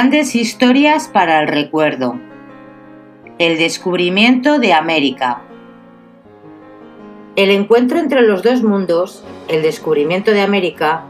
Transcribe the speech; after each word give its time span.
Grandes 0.00 0.34
historias 0.34 1.08
para 1.08 1.42
el 1.42 1.48
recuerdo. 1.48 2.18
El 3.38 3.58
descubrimiento 3.58 4.58
de 4.58 4.72
América. 4.72 5.42
El 7.36 7.50
encuentro 7.50 7.98
entre 7.98 8.22
los 8.22 8.42
dos 8.42 8.62
mundos, 8.62 9.22
el 9.48 9.60
descubrimiento 9.60 10.30
de 10.30 10.40
América, 10.40 11.04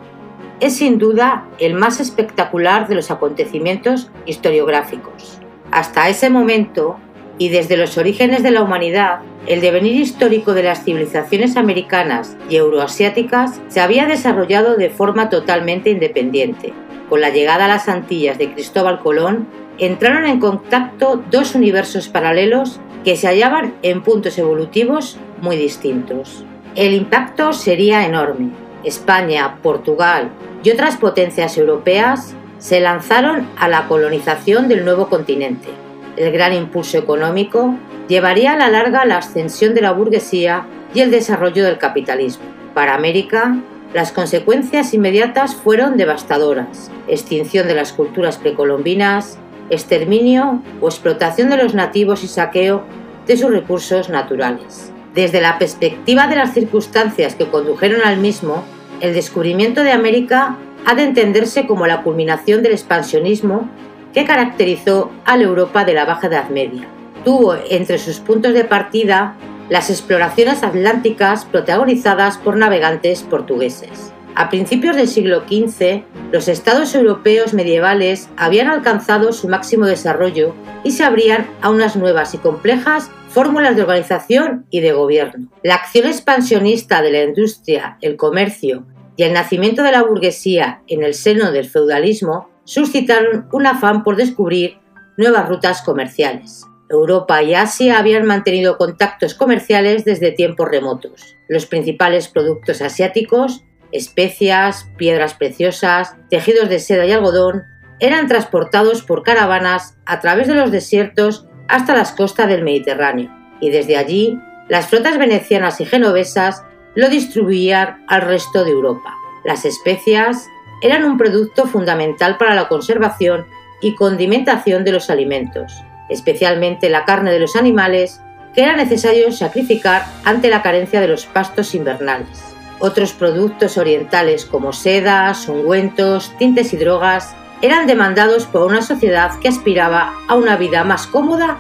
es 0.59 0.79
sin 0.79 0.99
duda 0.99 1.47
el 1.61 1.75
más 1.75 2.01
espectacular 2.01 2.89
de 2.89 2.97
los 2.97 3.13
acontecimientos 3.13 4.11
historiográficos. 4.27 5.39
Hasta 5.71 6.09
ese 6.09 6.29
momento, 6.29 6.97
y 7.39 7.51
desde 7.51 7.77
los 7.77 7.97
orígenes 7.97 8.43
de 8.43 8.51
la 8.51 8.63
humanidad, 8.63 9.21
el 9.47 9.61
devenir 9.61 9.97
histórico 9.97 10.55
de 10.55 10.63
las 10.63 10.85
civilizaciones 10.85 11.57
americanas 11.57 12.37
y 12.49 12.57
euroasiáticas 12.57 13.61
se 13.69 13.81
había 13.81 14.07
desarrollado 14.07 14.77
de 14.77 14.91
forma 14.91 15.31
totalmente 15.31 15.91
independiente. 15.91 16.73
Con 17.09 17.21
la 17.21 17.31
llegada 17.31 17.65
a 17.65 17.69
las 17.69 17.89
Antillas 17.89 18.39
de 18.39 18.53
Cristóbal 18.53 19.01
Colón, 19.01 19.49
entraron 19.79 20.27
en 20.27 20.41
contacto 20.41 21.23
dos 21.31 21.55
universos 21.55 22.09
paralelos 22.09 22.81
que 23.05 23.17
se 23.17 23.29
hallaban 23.29 23.75
en 23.83 24.03
puntos 24.03 24.39
evolutivos 24.39 25.19
muy 25.41 25.57
distintos. 25.57 26.45
El 26.77 26.93
impacto 26.93 27.53
sería 27.53 28.07
enorme. 28.07 28.51
España, 28.85 29.59
Portugal 29.63 30.31
y 30.63 30.71
otras 30.71 30.97
potencias 30.97 31.57
europeas 31.57 32.35
se 32.59 32.81
lanzaron 32.81 33.49
a 33.57 33.69
la 33.69 33.89
colonización 33.89 34.69
del 34.69 34.85
nuevo 34.85 35.09
continente 35.09 35.69
el 36.17 36.33
gran 36.33 36.53
impulso 36.53 36.99
económico 36.99 37.75
llevaría 38.11 38.53
a 38.53 38.57
la 38.57 38.69
larga 38.69 39.05
la 39.05 39.19
ascensión 39.19 39.73
de 39.73 39.83
la 39.83 39.93
burguesía 39.93 40.67
y 40.93 41.01
el 41.01 41.13
desarrollo 41.13 41.65
del 41.65 41.79
capitalismo. 41.79 42.45
Para 42.75 42.95
América, 42.95 43.57
las 43.95 44.11
consecuencias 44.11 44.93
inmediatas 44.93 45.55
fueron 45.55 45.97
devastadoras. 45.97 46.91
Extinción 47.07 47.69
de 47.69 47.75
las 47.75 47.93
culturas 47.93 48.37
precolombinas, 48.37 49.39
exterminio 49.71 50.61
o 50.81 50.89
explotación 50.89 51.51
de 51.51 51.57
los 51.57 51.75
nativos 51.75 52.25
y 52.25 52.27
saqueo 52.27 52.83
de 53.29 53.37
sus 53.37 53.53
recursos 53.53 54.09
naturales. 54.09 54.93
Desde 55.15 55.41
la 55.41 55.59
perspectiva 55.59 56.27
de 56.27 56.35
las 56.35 56.53
circunstancias 56.53 57.37
que 57.37 57.49
condujeron 57.49 58.01
al 58.05 58.17
mismo, 58.17 58.65
el 59.01 59.15
descubrimiento 59.15 59.85
de 59.85 59.93
América 59.93 60.57
ha 60.85 60.97
de 60.97 61.05
entenderse 61.05 61.65
como 61.69 61.87
la 61.87 62.03
culminación 62.03 62.65
del 62.65 62.73
expansionismo 62.73 63.69
que 64.13 64.25
caracterizó 64.25 65.13
a 65.25 65.37
la 65.37 65.45
Europa 65.45 65.85
de 65.85 65.95
la 65.95 66.07
Baja 66.07 66.27
Edad 66.27 66.49
Media. 66.49 66.89
Tuvo 67.25 67.57
entre 67.69 67.99
sus 67.99 68.21
puntos 68.21 68.55
de 68.55 68.65
partida 68.65 69.37
las 69.69 69.91
exploraciones 69.91 70.63
atlánticas 70.63 71.45
protagonizadas 71.45 72.39
por 72.39 72.57
navegantes 72.57 73.23
portugueses. 73.23 74.13
A 74.35 74.49
principios 74.49 74.97
del 74.97 75.09
siglo 75.09 75.41
XV, 75.41 76.03
los 76.33 76.49
estados 76.49 76.95
europeos 76.95 77.53
medievales 77.53 78.31
habían 78.37 78.69
alcanzado 78.69 79.33
su 79.33 79.49
máximo 79.49 79.87
desarrollo 79.87 80.55
y 80.83 80.93
se 80.93 81.05
abrían 81.05 81.49
a 81.61 81.71
unas 81.71 81.97
nuevas 81.97 82.35
y 82.35 82.39
complejas 82.39 83.11
fórmulas 83.29 83.77
de 83.77 83.83
organización 83.83 84.67
y 84.71 84.81
de 84.81 84.93
gobierno. 84.93 85.49
La 85.63 85.75
acción 85.75 86.07
expansionista 86.07 87.03
de 87.03 87.13
la 87.13 87.23
industria, 87.23 87.99
el 88.01 88.17
comercio 88.17 88.87
y 89.17 89.25
el 89.25 89.33
nacimiento 89.33 89.83
de 89.83 89.93
la 89.93 90.03
burguesía 90.03 90.83
en 90.87 91.03
el 91.03 91.15
seno 91.15 91.53
del 91.53 91.69
feudalismo 91.69 92.49
suscitaron 92.65 93.49
un 93.53 93.67
afán 93.67 94.03
por 94.03 94.17
descubrir 94.17 94.79
nuevas 95.17 95.49
rutas 95.49 95.83
comerciales. 95.83 96.65
Europa 96.91 97.43
y 97.43 97.55
Asia 97.55 97.99
habían 97.99 98.27
mantenido 98.27 98.77
contactos 98.77 99.35
comerciales 99.35 100.05
desde 100.05 100.33
tiempos 100.33 100.69
remotos. 100.69 101.37
Los 101.49 101.67
principales 101.67 102.29
productos 102.29 102.83
asiáticos, 102.83 103.65
especias, 103.93 104.91
piedras 104.97 105.35
preciosas, 105.35 106.17
tejidos 106.29 106.69
de 106.69 106.81
seda 106.81 107.07
y 107.07 107.13
algodón, 107.13 107.63
eran 108.01 108.27
transportados 108.27 109.03
por 109.03 109.23
caravanas 109.23 109.97
a 110.05 110.21
través 110.21 110.49
de 110.49 110.55
los 110.55 110.71
desiertos 110.71 111.47
hasta 111.69 111.95
las 111.95 112.13
costas 112.13 112.49
del 112.49 112.65
Mediterráneo, 112.65 113.31
y 113.61 113.71
desde 113.71 113.97
allí 113.97 114.39
las 114.69 114.89
flotas 114.89 115.19
venecianas 115.19 115.81
y 115.81 115.85
genovesas 115.85 116.65
lo 116.95 117.09
distribuían 117.09 118.05
al 118.09 118.23
resto 118.23 118.65
de 118.65 118.73
Europa. 118.73 119.15
Las 119.45 119.65
especias, 119.65 120.49
eran 120.83 121.05
un 121.05 121.19
producto 121.19 121.67
fundamental 121.67 122.39
para 122.39 122.55
la 122.55 122.69
conservación 122.69 123.47
y 123.81 123.95
condimentación 123.95 124.85
de 124.85 124.93
los 124.93 125.11
alimentos, 125.11 125.73
especialmente 126.11 126.91
la 126.91 127.05
carne 127.05 127.33
de 127.33 127.41
los 127.41 127.57
animales 127.57 128.21
que 128.55 128.63
era 128.63 128.77
necesario 128.77 129.31
sacrificar 129.33 130.07
ante 130.25 130.51
la 130.51 130.63
carencia 130.63 131.01
de 131.01 131.09
los 131.09 131.27
pastos 131.27 131.75
invernales. 131.75 132.51
Otros 132.79 133.13
productos 133.13 133.79
orientales 133.79 134.45
como 134.45 134.73
sedas, 134.73 135.49
ungüentos, 135.49 136.33
tintes 136.39 136.73
y 136.73 136.77
drogas 136.77 137.35
eran 137.63 137.87
demandados 137.87 138.47
por 138.47 138.63
una 138.63 138.83
sociedad 138.83 139.39
que 139.39 139.49
aspiraba 139.49 140.15
a 140.29 140.35
una 140.35 140.57
vida 140.57 140.83
más 140.83 141.07
cómoda 141.07 141.59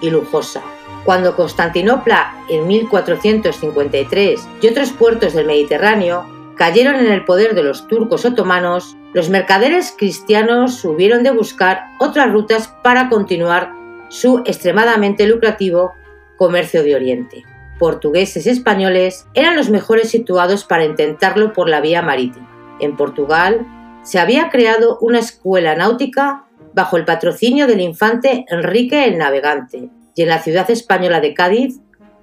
y 0.00 0.10
lujosa. 0.10 0.62
Cuando 1.04 1.36
Constantinopla 1.36 2.34
en 2.48 2.66
1453 2.66 4.48
y 4.62 4.68
otros 4.68 4.92
puertos 4.92 5.34
del 5.34 5.46
Mediterráneo 5.46 6.26
cayeron 6.56 6.96
en 6.96 7.10
el 7.10 7.24
poder 7.24 7.54
de 7.54 7.64
los 7.64 7.86
turcos 7.88 8.24
otomanos, 8.24 8.96
los 9.12 9.28
mercaderes 9.28 9.94
cristianos 9.96 10.84
hubieron 10.84 11.22
de 11.22 11.32
buscar 11.32 11.86
otras 11.98 12.32
rutas 12.32 12.68
para 12.82 13.08
continuar 13.08 13.81
su 14.12 14.42
extremadamente 14.44 15.26
lucrativo 15.26 15.94
comercio 16.36 16.82
de 16.82 16.94
Oriente. 16.94 17.44
Portugueses 17.78 18.46
y 18.46 18.50
españoles 18.50 19.26
eran 19.32 19.56
los 19.56 19.70
mejores 19.70 20.10
situados 20.10 20.64
para 20.64 20.84
intentarlo 20.84 21.54
por 21.54 21.66
la 21.70 21.80
vía 21.80 22.02
marítima. 22.02 22.76
En 22.78 22.94
Portugal 22.94 23.66
se 24.02 24.18
había 24.18 24.50
creado 24.50 24.98
una 25.00 25.18
escuela 25.18 25.74
náutica 25.74 26.44
bajo 26.74 26.98
el 26.98 27.06
patrocinio 27.06 27.66
del 27.66 27.80
infante 27.80 28.44
Enrique 28.48 29.06
el 29.06 29.16
Navegante 29.16 29.88
y 30.14 30.22
en 30.22 30.28
la 30.28 30.42
ciudad 30.42 30.70
española 30.70 31.20
de 31.20 31.32
Cádiz, 31.32 31.80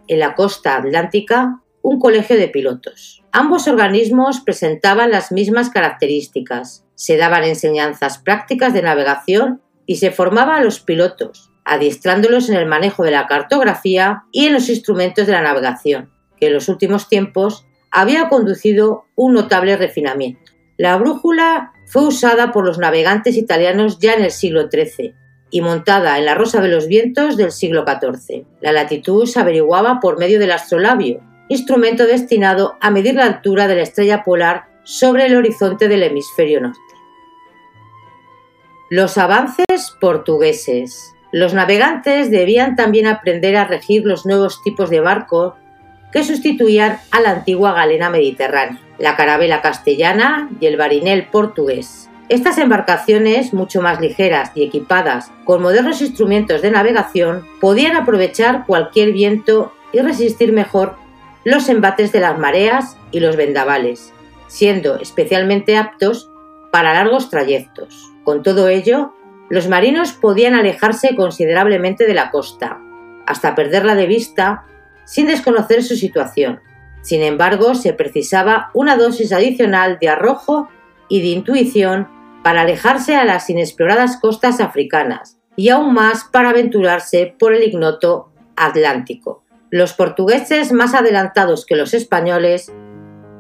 en 0.07 0.19
la 0.19 0.35
costa 0.35 0.77
atlántica, 0.77 1.63
un 1.81 1.97
colegio 2.00 2.38
de 2.38 2.50
pilotos. 2.50 3.23
Ambos 3.31 3.67
organismos 3.67 4.41
presentaban 4.41 5.09
las 5.09 5.31
mismas 5.31 5.71
características. 5.71 6.85
Se 6.94 7.17
daban 7.17 7.45
enseñanzas 7.45 8.19
prácticas 8.19 8.73
de 8.75 8.83
navegación 8.83 9.63
y 9.88 9.95
se 9.95 10.11
formaba 10.11 10.57
a 10.57 10.63
los 10.63 10.81
pilotos, 10.81 11.48
adiestrándolos 11.65 12.49
en 12.49 12.55
el 12.55 12.65
manejo 12.65 13.03
de 13.03 13.11
la 13.11 13.27
cartografía 13.27 14.23
y 14.31 14.47
en 14.47 14.53
los 14.53 14.69
instrumentos 14.69 15.27
de 15.27 15.33
la 15.33 15.41
navegación, 15.41 16.11
que 16.39 16.47
en 16.47 16.53
los 16.53 16.69
últimos 16.69 17.07
tiempos 17.09 17.65
había 17.91 18.29
conducido 18.29 19.05
un 19.15 19.33
notable 19.33 19.77
refinamiento. 19.77 20.51
La 20.77 20.97
brújula 20.97 21.73
fue 21.87 22.05
usada 22.05 22.51
por 22.51 22.65
los 22.65 22.77
navegantes 22.77 23.35
italianos 23.35 23.99
ya 23.99 24.13
en 24.13 24.23
el 24.23 24.31
siglo 24.31 24.69
XIII 24.69 25.15
y 25.51 25.61
montada 25.61 26.17
en 26.17 26.25
la 26.25 26.35
rosa 26.35 26.61
de 26.61 26.69
los 26.69 26.87
vientos 26.87 27.35
del 27.35 27.51
siglo 27.51 27.83
XIV. 27.85 28.45
La 28.61 28.71
latitud 28.71 29.25
se 29.25 29.39
averiguaba 29.39 29.99
por 29.99 30.19
medio 30.19 30.39
del 30.39 30.51
astrolabio, 30.51 31.21
instrumento 31.49 32.05
destinado 32.05 32.77
a 32.79 32.91
medir 32.91 33.15
la 33.15 33.25
altura 33.25 33.67
de 33.67 33.75
la 33.75 33.81
estrella 33.81 34.23
polar 34.23 34.65
sobre 34.83 35.25
el 35.25 35.35
horizonte 35.35 35.87
del 35.87 36.03
hemisferio 36.03 36.61
norte. 36.61 36.79
Los 38.91 39.17
avances 39.17 39.95
portugueses. 40.00 41.13
Los 41.31 41.53
navegantes 41.53 42.31
debían 42.31 42.75
también 42.75 43.07
aprender 43.07 43.55
a 43.55 43.65
regir 43.65 44.03
los 44.05 44.25
nuevos 44.25 44.63
tipos 44.63 44.89
de 44.89 44.99
barcos 44.99 45.53
que 46.11 46.23
sustituían 46.23 46.99
a 47.11 47.19
la 47.21 47.31
antigua 47.31 47.73
galena 47.73 48.09
mediterránea, 48.09 48.81
la 48.97 49.15
carabela 49.15 49.61
castellana 49.61 50.49
y 50.59 50.65
el 50.65 50.77
barinel 50.77 51.27
portugués. 51.27 52.09
Estas 52.29 52.57
embarcaciones, 52.57 53.53
mucho 53.53 53.81
más 53.81 53.99
ligeras 53.99 54.51
y 54.55 54.63
equipadas 54.63 55.31
con 55.45 55.61
modernos 55.61 56.01
instrumentos 56.01 56.61
de 56.61 56.71
navegación, 56.71 57.45
podían 57.59 57.95
aprovechar 57.95 58.65
cualquier 58.65 59.11
viento 59.13 59.73
y 59.91 59.99
resistir 59.99 60.53
mejor 60.53 60.95
los 61.43 61.69
embates 61.69 62.11
de 62.11 62.19
las 62.19 62.37
mareas 62.37 62.97
y 63.11 63.19
los 63.19 63.35
vendavales, 63.35 64.13
siendo 64.47 64.97
especialmente 64.99 65.77
aptos 65.77 66.29
para 66.71 66.93
largos 66.93 67.29
trayectos. 67.29 68.11
Con 68.23 68.43
todo 68.43 68.67
ello, 68.67 69.13
los 69.50 69.68
marinos 69.68 70.13
podían 70.13 70.54
alejarse 70.54 71.16
considerablemente 71.16 72.06
de 72.06 72.13
la 72.13 72.31
costa, 72.31 72.80
hasta 73.25 73.56
perderla 73.56 73.96
de 73.96 74.07
vista 74.07 74.66
sin 75.06 75.28
desconocer 75.28 75.84
su 75.84 75.96
situación. 75.96 76.60
Sin 77.01 77.24
embargo, 77.24 77.75
se 77.75 77.94
precisaba 77.94 78.69
una 78.74 78.96
dosis 78.96 79.31
adicional 79.31 79.98
de 80.00 80.10
arrojo 80.10 80.69
y 81.07 81.22
de 81.22 81.28
intuición 81.28 82.07
para 82.44 82.62
alejarse 82.62 83.16
a 83.16 83.25
las 83.25 83.50
inexploradas 83.50 84.18
costas 84.18 84.60
africanas 84.60 85.40
y 85.56 85.69
aún 85.69 85.94
más 85.94 86.25
para 86.25 86.50
aventurarse 86.50 87.36
por 87.38 87.54
el 87.54 87.63
ignoto 87.63 88.31
Atlántico. 88.56 89.44
Los 89.72 89.94
portugueses, 89.94 90.72
más 90.72 90.94
adelantados 90.94 91.66
que 91.66 91.75
los 91.75 91.94
españoles, 91.94 92.72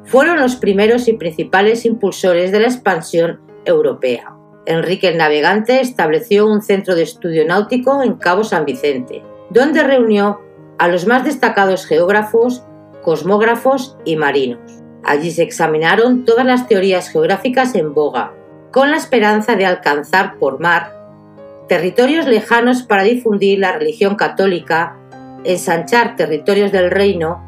fueron 0.05 0.39
los 0.39 0.55
primeros 0.55 1.07
y 1.07 1.13
principales 1.13 1.85
impulsores 1.85 2.51
de 2.51 2.61
la 2.61 2.67
expansión 2.67 3.39
europea. 3.65 4.38
Enrique 4.65 5.07
el 5.07 5.17
Navegante 5.17 5.81
estableció 5.81 6.45
un 6.47 6.61
centro 6.61 6.95
de 6.95 7.03
estudio 7.03 7.45
náutico 7.45 8.03
en 8.03 8.15
Cabo 8.15 8.43
San 8.43 8.65
Vicente, 8.65 9.23
donde 9.49 9.83
reunió 9.83 10.41
a 10.77 10.87
los 10.87 11.07
más 11.07 11.23
destacados 11.23 11.85
geógrafos, 11.85 12.63
cosmógrafos 13.01 13.97
y 14.05 14.15
marinos. 14.15 14.59
Allí 15.03 15.31
se 15.31 15.43
examinaron 15.43 16.25
todas 16.25 16.45
las 16.45 16.67
teorías 16.67 17.09
geográficas 17.09 17.75
en 17.75 17.93
boga 17.93 18.33
con 18.71 18.91
la 18.91 18.97
esperanza 18.97 19.55
de 19.55 19.65
alcanzar 19.65 20.37
por 20.37 20.59
mar 20.59 20.99
territorios 21.69 22.25
lejanos 22.25 22.81
para 22.81 23.03
difundir 23.03 23.59
la 23.59 23.71
religión 23.71 24.15
católica, 24.15 24.97
ensanchar 25.45 26.17
territorios 26.17 26.73
del 26.73 26.91
reino 26.91 27.41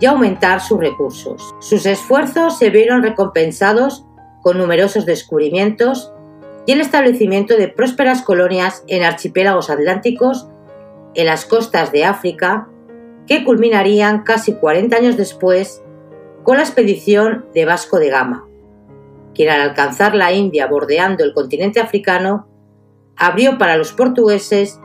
y 0.00 0.06
aumentar 0.06 0.60
sus 0.60 0.78
recursos. 0.78 1.42
Sus 1.60 1.84
esfuerzos 1.84 2.56
se 2.56 2.70
vieron 2.70 3.02
recompensados 3.02 4.06
con 4.42 4.58
numerosos 4.58 5.04
descubrimientos 5.04 6.12
y 6.66 6.72
el 6.72 6.80
establecimiento 6.80 7.56
de 7.56 7.68
prósperas 7.68 8.22
colonias 8.22 8.84
en 8.86 9.02
archipiélagos 9.02 9.70
atlánticos, 9.70 10.48
en 11.14 11.26
las 11.26 11.44
costas 11.44 11.92
de 11.92 12.04
África, 12.04 12.68
que 13.26 13.44
culminarían 13.44 14.22
casi 14.22 14.54
40 14.54 14.96
años 14.96 15.16
después 15.16 15.82
con 16.42 16.56
la 16.56 16.62
expedición 16.62 17.46
de 17.54 17.64
Vasco 17.64 17.98
de 17.98 18.10
Gama, 18.10 18.46
quien 19.34 19.50
al 19.50 19.60
alcanzar 19.60 20.14
la 20.14 20.32
India 20.32 20.66
bordeando 20.66 21.24
el 21.24 21.32
continente 21.32 21.80
africano, 21.80 22.46
abrió 23.16 23.58
para 23.58 23.76
los 23.76 23.92
portugueses 23.92 24.80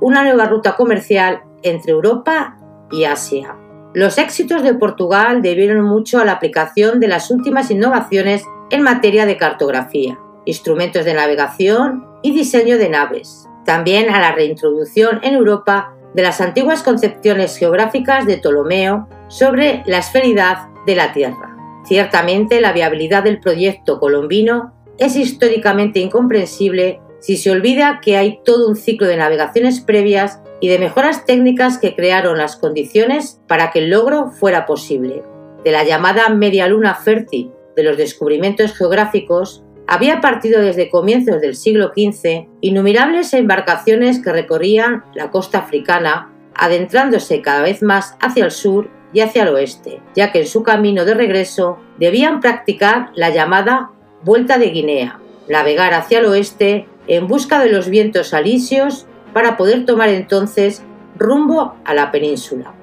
una 0.00 0.22
nueva 0.22 0.46
ruta 0.46 0.76
comercial 0.76 1.42
entre 1.62 1.92
Europa 1.92 2.56
y 2.90 3.04
Asia. 3.04 3.56
Los 3.94 4.18
éxitos 4.18 4.62
de 4.62 4.74
Portugal 4.74 5.42
debieron 5.42 5.84
mucho 5.84 6.20
a 6.20 6.24
la 6.24 6.32
aplicación 6.32 7.00
de 7.00 7.08
las 7.08 7.30
últimas 7.30 7.70
innovaciones 7.70 8.44
en 8.70 8.82
materia 8.82 9.24
de 9.24 9.38
cartografía, 9.38 10.18
instrumentos 10.44 11.04
de 11.04 11.14
navegación 11.14 12.06
y 12.22 12.32
diseño 12.32 12.78
de 12.78 12.88
naves. 12.88 13.46
También 13.64 14.10
a 14.10 14.20
la 14.20 14.32
reintroducción 14.32 15.20
en 15.22 15.34
Europa 15.34 15.94
de 16.14 16.22
las 16.22 16.40
antiguas 16.40 16.82
concepciones 16.82 17.56
geográficas 17.56 18.26
de 18.26 18.38
Ptolomeo 18.38 19.08
sobre 19.28 19.82
la 19.86 19.98
esferidad 19.98 20.68
de 20.86 20.96
la 20.96 21.12
Tierra. 21.12 21.56
Ciertamente 21.84 22.60
la 22.60 22.72
viabilidad 22.72 23.24
del 23.24 23.40
proyecto 23.40 24.00
colombino 24.00 24.74
es 24.98 25.16
históricamente 25.16 26.00
incomprensible 26.00 27.00
si 27.20 27.36
se 27.36 27.50
olvida 27.50 28.00
que 28.02 28.16
hay 28.16 28.40
todo 28.44 28.68
un 28.68 28.76
ciclo 28.76 29.06
de 29.06 29.16
navegaciones 29.16 29.80
previas 29.80 30.40
y 30.60 30.68
de 30.68 30.78
mejoras 30.78 31.24
técnicas 31.24 31.78
que 31.78 31.94
crearon 31.94 32.38
las 32.38 32.56
condiciones 32.56 33.40
para 33.46 33.70
que 33.70 33.80
el 33.80 33.90
logro 33.90 34.30
fuera 34.30 34.66
posible. 34.66 35.22
De 35.64 35.72
la 35.72 35.84
llamada 35.84 36.28
media 36.30 36.68
luna 36.68 36.94
fértil 36.94 37.52
de 37.76 37.82
los 37.82 37.96
descubrimientos 37.96 38.74
geográficos, 38.74 39.64
había 39.88 40.20
partido 40.20 40.60
desde 40.60 40.90
comienzos 40.90 41.40
del 41.40 41.56
siglo 41.56 41.92
XV 41.96 42.46
innumerables 42.60 43.32
embarcaciones 43.32 44.22
que 44.22 44.32
recorrían 44.32 45.02
la 45.14 45.30
costa 45.30 45.60
africana, 45.60 46.30
adentrándose 46.54 47.40
cada 47.40 47.62
vez 47.62 47.82
más 47.82 48.14
hacia 48.20 48.44
el 48.44 48.50
sur 48.50 48.90
y 49.14 49.20
hacia 49.20 49.44
el 49.44 49.48
oeste, 49.48 50.02
ya 50.14 50.30
que 50.30 50.40
en 50.40 50.46
su 50.46 50.62
camino 50.62 51.06
de 51.06 51.14
regreso 51.14 51.78
debían 51.98 52.40
practicar 52.40 53.10
la 53.14 53.30
llamada 53.30 53.90
Vuelta 54.22 54.58
de 54.58 54.66
Guinea, 54.66 55.20
navegar 55.48 55.94
hacia 55.94 56.18
el 56.18 56.26
oeste 56.26 56.86
en 57.06 57.26
busca 57.26 57.58
de 57.58 57.70
los 57.70 57.88
vientos 57.88 58.34
alisios 58.34 59.06
para 59.32 59.56
poder 59.56 59.86
tomar 59.86 60.10
entonces 60.10 60.82
rumbo 61.16 61.76
a 61.86 61.94
la 61.94 62.10
península. 62.10 62.77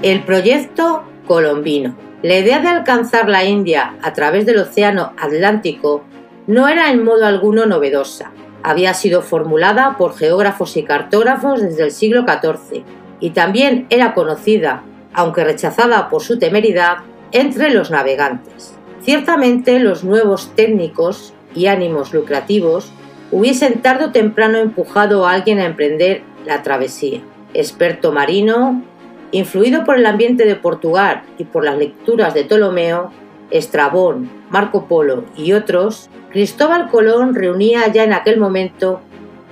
El 0.00 0.22
proyecto 0.22 1.02
colombino. 1.26 1.96
La 2.22 2.38
idea 2.38 2.60
de 2.60 2.68
alcanzar 2.68 3.28
la 3.28 3.42
India 3.44 3.96
a 4.00 4.12
través 4.12 4.46
del 4.46 4.58
Océano 4.58 5.12
Atlántico 5.18 6.04
no 6.46 6.68
era 6.68 6.92
en 6.92 7.02
modo 7.02 7.26
alguno 7.26 7.66
novedosa. 7.66 8.30
Había 8.62 8.94
sido 8.94 9.22
formulada 9.22 9.96
por 9.98 10.16
geógrafos 10.16 10.76
y 10.76 10.84
cartógrafos 10.84 11.60
desde 11.60 11.82
el 11.82 11.90
siglo 11.90 12.22
XIV 12.22 12.84
y 13.18 13.30
también 13.30 13.88
era 13.90 14.14
conocida, 14.14 14.84
aunque 15.14 15.42
rechazada 15.42 16.08
por 16.08 16.22
su 16.22 16.38
temeridad, 16.38 16.98
entre 17.32 17.70
los 17.70 17.90
navegantes. 17.90 18.74
Ciertamente 19.00 19.80
los 19.80 20.04
nuevos 20.04 20.52
técnicos 20.54 21.34
y 21.56 21.66
ánimos 21.66 22.14
lucrativos 22.14 22.92
hubiesen 23.32 23.82
tarde 23.82 24.04
o 24.04 24.12
temprano 24.12 24.58
empujado 24.58 25.26
a 25.26 25.32
alguien 25.32 25.58
a 25.58 25.66
emprender 25.66 26.22
la 26.46 26.62
travesía. 26.62 27.20
Experto 27.52 28.12
marino, 28.12 28.84
influido 29.32 29.84
por 29.84 29.96
el 29.96 30.06
ambiente 30.06 30.44
de 30.44 30.56
Portugal 30.56 31.22
y 31.38 31.44
por 31.44 31.64
las 31.64 31.76
lecturas 31.76 32.34
de 32.34 32.44
Ptolomeo, 32.44 33.10
Estrabón, 33.50 34.30
Marco 34.50 34.86
Polo 34.86 35.24
y 35.36 35.52
otros, 35.52 36.10
Cristóbal 36.30 36.88
Colón 36.88 37.34
reunía 37.34 37.86
ya 37.88 38.04
en 38.04 38.12
aquel 38.12 38.38
momento 38.38 39.00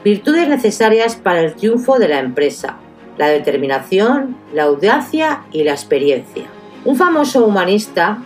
virtudes 0.05 0.49
necesarias 0.49 1.17
para 1.17 1.41
el 1.41 1.55
triunfo 1.55 1.99
de 1.99 2.09
la 2.09 2.21
empresa, 2.21 2.77
la 3.19 3.29
determinación, 3.29 4.37
la 4.53 4.65
audacia 4.65 5.43
y 5.53 5.65
la 5.65 5.73
experiencia. 5.73 6.45
Un 6.85 6.97
famoso 6.97 7.45
humanista, 7.45 8.19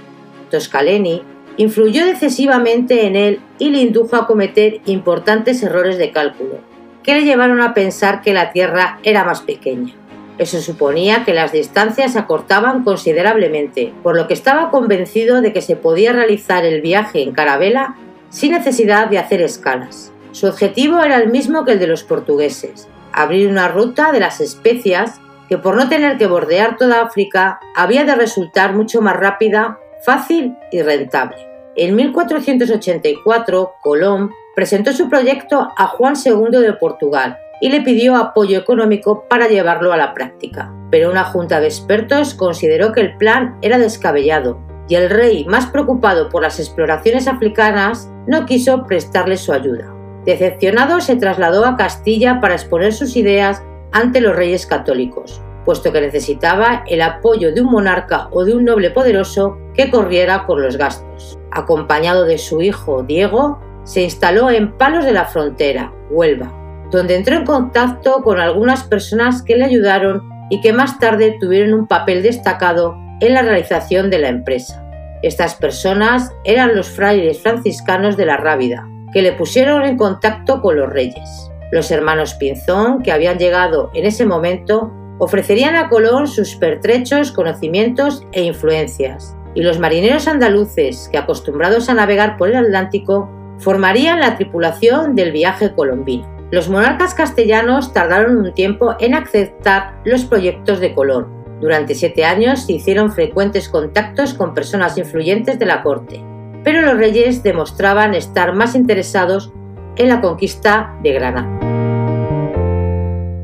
Toscaleni, 0.50 1.22
influyó 1.56 2.04
decisivamente 2.04 3.06
en 3.06 3.16
él 3.16 3.40
y 3.58 3.70
le 3.70 3.80
indujo 3.80 4.16
a 4.16 4.26
cometer 4.26 4.80
importantes 4.86 5.62
errores 5.62 5.98
de 5.98 6.10
cálculo, 6.10 6.58
que 7.02 7.14
le 7.14 7.24
llevaron 7.24 7.60
a 7.60 7.74
pensar 7.74 8.20
que 8.20 8.34
la 8.34 8.52
Tierra 8.52 8.98
era 9.02 9.24
más 9.24 9.40
pequeña. 9.42 9.94
Eso 10.40 10.58
suponía 10.62 11.22
que 11.26 11.34
las 11.34 11.52
distancias 11.52 12.14
se 12.14 12.18
acortaban 12.18 12.82
considerablemente, 12.82 13.92
por 14.02 14.16
lo 14.16 14.26
que 14.26 14.32
estaba 14.32 14.70
convencido 14.70 15.42
de 15.42 15.52
que 15.52 15.60
se 15.60 15.76
podía 15.76 16.14
realizar 16.14 16.64
el 16.64 16.80
viaje 16.80 17.22
en 17.22 17.32
carabela 17.32 17.96
sin 18.30 18.52
necesidad 18.52 19.08
de 19.08 19.18
hacer 19.18 19.42
escalas. 19.42 20.14
Su 20.32 20.46
objetivo 20.46 20.98
era 21.00 21.18
el 21.18 21.28
mismo 21.28 21.66
que 21.66 21.72
el 21.72 21.78
de 21.78 21.88
los 21.88 22.04
portugueses, 22.04 22.88
abrir 23.12 23.50
una 23.50 23.68
ruta 23.68 24.12
de 24.12 24.20
las 24.20 24.40
especias 24.40 25.20
que 25.50 25.58
por 25.58 25.76
no 25.76 25.90
tener 25.90 26.16
que 26.16 26.26
bordear 26.26 26.78
toda 26.78 27.02
África 27.02 27.60
había 27.76 28.04
de 28.04 28.14
resultar 28.14 28.72
mucho 28.72 29.02
más 29.02 29.16
rápida, 29.16 29.78
fácil 30.06 30.54
y 30.72 30.80
rentable. 30.80 31.36
En 31.76 31.94
1484, 31.94 33.74
Colón 33.82 34.30
presentó 34.56 34.94
su 34.94 35.10
proyecto 35.10 35.68
a 35.76 35.86
Juan 35.86 36.14
II 36.16 36.60
de 36.60 36.72
Portugal 36.72 37.36
y 37.60 37.68
le 37.68 37.82
pidió 37.82 38.16
apoyo 38.16 38.58
económico 38.58 39.26
para 39.28 39.48
llevarlo 39.48 39.92
a 39.92 39.96
la 39.96 40.14
práctica. 40.14 40.72
Pero 40.90 41.10
una 41.10 41.24
junta 41.24 41.60
de 41.60 41.66
expertos 41.66 42.34
consideró 42.34 42.92
que 42.92 43.02
el 43.02 43.16
plan 43.16 43.58
era 43.62 43.78
descabellado 43.78 44.58
y 44.88 44.96
el 44.96 45.08
rey, 45.08 45.44
más 45.44 45.66
preocupado 45.66 46.28
por 46.28 46.42
las 46.42 46.58
exploraciones 46.58 47.28
africanas, 47.28 48.10
no 48.26 48.44
quiso 48.44 48.84
prestarle 48.86 49.36
su 49.36 49.52
ayuda. 49.52 49.94
Decepcionado, 50.24 51.00
se 51.00 51.14
trasladó 51.14 51.64
a 51.64 51.76
Castilla 51.76 52.40
para 52.40 52.54
exponer 52.54 52.92
sus 52.92 53.16
ideas 53.16 53.62
ante 53.92 54.20
los 54.20 54.34
reyes 54.34 54.66
católicos, 54.66 55.40
puesto 55.64 55.92
que 55.92 56.00
necesitaba 56.00 56.82
el 56.88 57.02
apoyo 57.02 57.54
de 57.54 57.60
un 57.60 57.70
monarca 57.70 58.28
o 58.32 58.44
de 58.44 58.54
un 58.54 58.64
noble 58.64 58.90
poderoso 58.90 59.58
que 59.74 59.90
corriera 59.90 60.44
por 60.46 60.60
los 60.60 60.76
gastos. 60.76 61.38
Acompañado 61.52 62.24
de 62.24 62.38
su 62.38 62.60
hijo 62.60 63.04
Diego, 63.04 63.60
se 63.84 64.02
instaló 64.02 64.50
en 64.50 64.72
Palos 64.72 65.04
de 65.04 65.12
la 65.12 65.26
Frontera, 65.26 65.92
Huelva, 66.10 66.52
donde 66.90 67.16
entró 67.16 67.36
en 67.36 67.44
contacto 67.44 68.22
con 68.22 68.38
algunas 68.38 68.84
personas 68.84 69.42
que 69.42 69.56
le 69.56 69.64
ayudaron 69.64 70.28
y 70.50 70.60
que 70.60 70.72
más 70.72 70.98
tarde 70.98 71.36
tuvieron 71.40 71.74
un 71.74 71.86
papel 71.86 72.22
destacado 72.22 72.96
en 73.20 73.34
la 73.34 73.42
realización 73.42 74.10
de 74.10 74.18
la 74.18 74.28
empresa. 74.28 74.84
Estas 75.22 75.54
personas 75.54 76.32
eran 76.44 76.74
los 76.74 76.88
frailes 76.88 77.40
franciscanos 77.40 78.16
de 78.16 78.26
la 78.26 78.36
Rábida, 78.36 78.88
que 79.12 79.22
le 79.22 79.32
pusieron 79.32 79.84
en 79.84 79.96
contacto 79.96 80.60
con 80.62 80.76
los 80.76 80.90
reyes. 80.90 81.50
Los 81.70 81.90
hermanos 81.90 82.34
Pinzón, 82.34 83.02
que 83.02 83.12
habían 83.12 83.38
llegado 83.38 83.90
en 83.94 84.06
ese 84.06 84.24
momento, 84.26 84.92
ofrecerían 85.18 85.76
a 85.76 85.88
Colón 85.88 86.26
sus 86.26 86.56
pertrechos 86.56 87.30
conocimientos 87.30 88.26
e 88.32 88.42
influencias, 88.42 89.36
y 89.54 89.62
los 89.62 89.78
marineros 89.78 90.26
andaluces, 90.26 91.08
que 91.12 91.18
acostumbrados 91.18 91.88
a 91.88 91.94
navegar 91.94 92.36
por 92.36 92.48
el 92.48 92.56
Atlántico, 92.56 93.28
formarían 93.58 94.20
la 94.20 94.36
tripulación 94.36 95.14
del 95.14 95.32
viaje 95.32 95.72
colombino. 95.74 96.39
Los 96.50 96.68
monarcas 96.68 97.14
castellanos 97.14 97.92
tardaron 97.92 98.36
un 98.36 98.52
tiempo 98.52 98.96
en 98.98 99.14
aceptar 99.14 100.00
los 100.04 100.24
proyectos 100.24 100.80
de 100.80 100.94
Colón. 100.94 101.28
Durante 101.60 101.94
siete 101.94 102.24
años 102.24 102.66
se 102.66 102.72
hicieron 102.72 103.12
frecuentes 103.12 103.68
contactos 103.68 104.34
con 104.34 104.52
personas 104.52 104.98
influyentes 104.98 105.60
de 105.60 105.66
la 105.66 105.82
corte, 105.82 106.20
pero 106.64 106.82
los 106.82 106.96
reyes 106.96 107.44
demostraban 107.44 108.14
estar 108.14 108.52
más 108.52 108.74
interesados 108.74 109.52
en 109.94 110.08
la 110.08 110.20
conquista 110.20 110.96
de 111.04 111.12
Granada. 111.12 111.46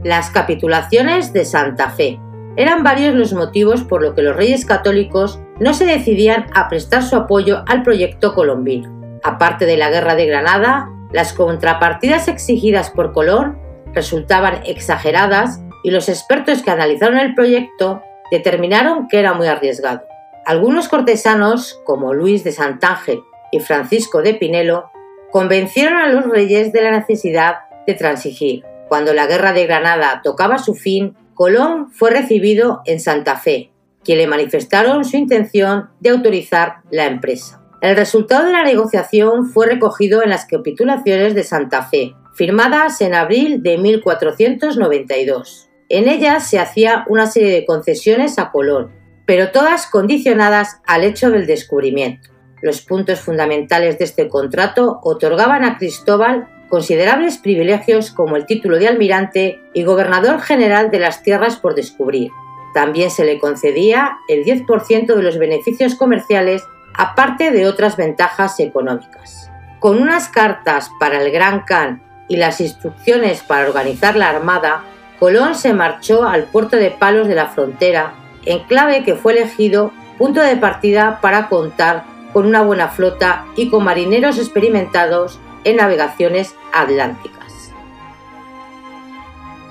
Las 0.03 0.31
capitulaciones 0.31 1.33
de 1.33 1.45
Santa 1.45 1.91
Fe. 1.91 2.19
Eran 2.57 2.83
varios 2.83 3.15
los 3.15 3.35
motivos 3.35 3.85
por 3.85 4.03
los 4.03 4.15
que 4.15 4.23
los 4.23 4.35
reyes 4.35 4.65
católicos 4.65 5.39
no 5.61 5.75
se 5.75 5.85
decidían 5.85 6.47
a 6.55 6.69
prestar 6.69 7.03
su 7.03 7.15
apoyo 7.15 7.63
al 7.69 7.83
proyecto 7.83 8.35
colombino. 8.35 8.91
Aparte 9.23 9.65
de 9.67 9.77
la 9.77 9.91
guerra 9.91 10.15
de 10.15 10.27
Granada, 10.27 10.91
las 11.13 11.33
contrapartidas 11.33 12.29
exigidas 12.29 12.91
por 12.91 13.13
Colón 13.13 13.59
resultaban 13.95 14.63
exageradas 14.67 15.61
y 15.83 15.91
los 15.91 16.09
expertos 16.09 16.63
que 16.63 16.71
analizaron 16.71 17.19
el 17.19 17.35
proyecto 17.35 18.03
determinaron 18.31 19.09
que 19.09 19.19
era 19.19 19.33
muy 19.35 19.47
arriesgado. 19.47 20.03
Algunos 20.45 20.89
cortesanos, 20.89 21.81
como 21.85 22.13
Luis 22.13 22.45
de 22.45 22.53
Santángel 22.53 23.21
y 23.53 23.61
Francisco 23.61 24.23
de 24.23 24.35
Pinelo, 24.35 24.91
convencieron 25.31 25.99
a 25.99 26.09
los 26.09 26.27
reyes 26.27 26.73
de 26.73 26.83
la 26.83 26.91
necesidad 26.91 27.57
de 27.87 27.95
transigir. 27.95 28.65
Cuando 28.89 29.13
la 29.13 29.27
guerra 29.27 29.53
de 29.53 29.67
Granada 29.67 30.21
tocaba 30.23 30.59
su 30.59 30.75
fin, 30.75 31.17
Colón 31.35 31.91
fue 31.91 32.11
recibido 32.11 32.83
en 32.85 33.01
Santa 33.01 33.37
Fe, 33.37 33.71
quien 34.05 34.19
le 34.19 34.27
manifestaron 34.27 35.05
su 35.05 35.17
intención 35.17 35.91
de 36.01 36.11
autorizar 36.11 36.77
la 36.91 37.07
empresa. 37.07 37.66
El 37.87 37.95
resultado 37.95 38.47
de 38.47 38.53
la 38.53 38.65
negociación 38.65 39.47
fue 39.47 39.67
recogido 39.67 40.21
en 40.25 40.31
las 40.31 40.47
capitulaciones 40.47 41.37
de 41.37 41.45
Santa 41.45 41.85
Fe, 41.85 42.17
firmadas 42.35 43.01
en 43.01 43.15
abril 43.15 43.63
de 43.63 43.79
1492. 43.79 45.71
En 45.89 46.09
ellas 46.09 46.51
se 46.51 46.59
hacía 46.59 47.05
una 47.09 47.29
serie 47.29 47.53
de 47.53 47.65
concesiones 47.65 48.41
a 48.41 48.51
Colón, 48.51 48.91
pero 49.25 49.53
todas 49.53 49.87
condicionadas 49.87 50.81
al 50.85 51.05
hecho 51.05 51.31
del 51.31 51.47
descubrimiento. 51.47 52.31
Los 52.61 52.81
puntos 52.81 53.21
fundamentales 53.21 54.01
de 54.01 54.07
este 54.07 54.27
contrato 54.27 54.99
otorgaban 55.05 55.63
a 55.63 55.79
Cristóbal 55.79 56.49
considerables 56.69 57.39
privilegios 57.39 58.11
como 58.11 58.35
el 58.35 58.47
título 58.47 58.81
de 58.81 58.89
almirante 58.89 59.61
y 59.75 59.85
gobernador 59.85 60.41
general 60.41 60.91
de 60.91 60.99
las 60.99 61.23
tierras 61.23 61.55
por 61.55 61.77
descubrir. 61.77 62.33
También 62.75 63.13
se 63.13 63.25
le 63.25 63.39
concedía 63.39 64.19
el 64.27 64.45
10% 64.45 65.15
de 65.15 65.23
los 65.23 65.39
beneficios 65.39 65.95
comerciales, 65.95 66.65
aparte 66.97 67.51
de 67.51 67.67
otras 67.67 67.97
ventajas 67.97 68.59
económicas. 68.61 69.51
Con 69.79 70.01
unas 70.01 70.29
cartas 70.29 70.91
para 70.99 71.21
el 71.21 71.31
Gran 71.31 71.61
Khan 71.61 72.03
y 72.29 72.37
las 72.37 72.61
instrucciones 72.61 73.43
para 73.43 73.69
organizar 73.69 74.17
la 74.17 74.31
armada, 74.31 74.85
Colón 75.19 75.55
se 75.55 75.73
marchó 75.73 76.27
al 76.27 76.45
puerto 76.45 76.77
de 76.77 76.91
Palos 76.91 77.29
de 77.29 77.35
la 77.35 77.47
Frontera, 77.47 78.13
enclave 78.45 79.05
que 79.05 79.15
fue 79.15 79.33
elegido 79.33 79.93
punto 80.19 80.41
de 80.41 80.57
partida 80.57 81.21
para 81.21 81.49
contar 81.49 82.05
con 82.33 82.47
una 82.47 82.63
buena 82.63 82.89
flota 82.89 83.47
y 83.57 83.71
con 83.71 83.85
marineros 83.85 84.39
experimentados 84.39 85.39
en 85.65 85.77
navegaciones 85.77 86.55
atlánticas. 86.73 87.73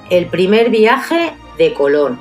El 0.10 0.28
primer 0.28 0.70
viaje 0.70 1.34
de 1.58 1.74
Colón. 1.74 2.20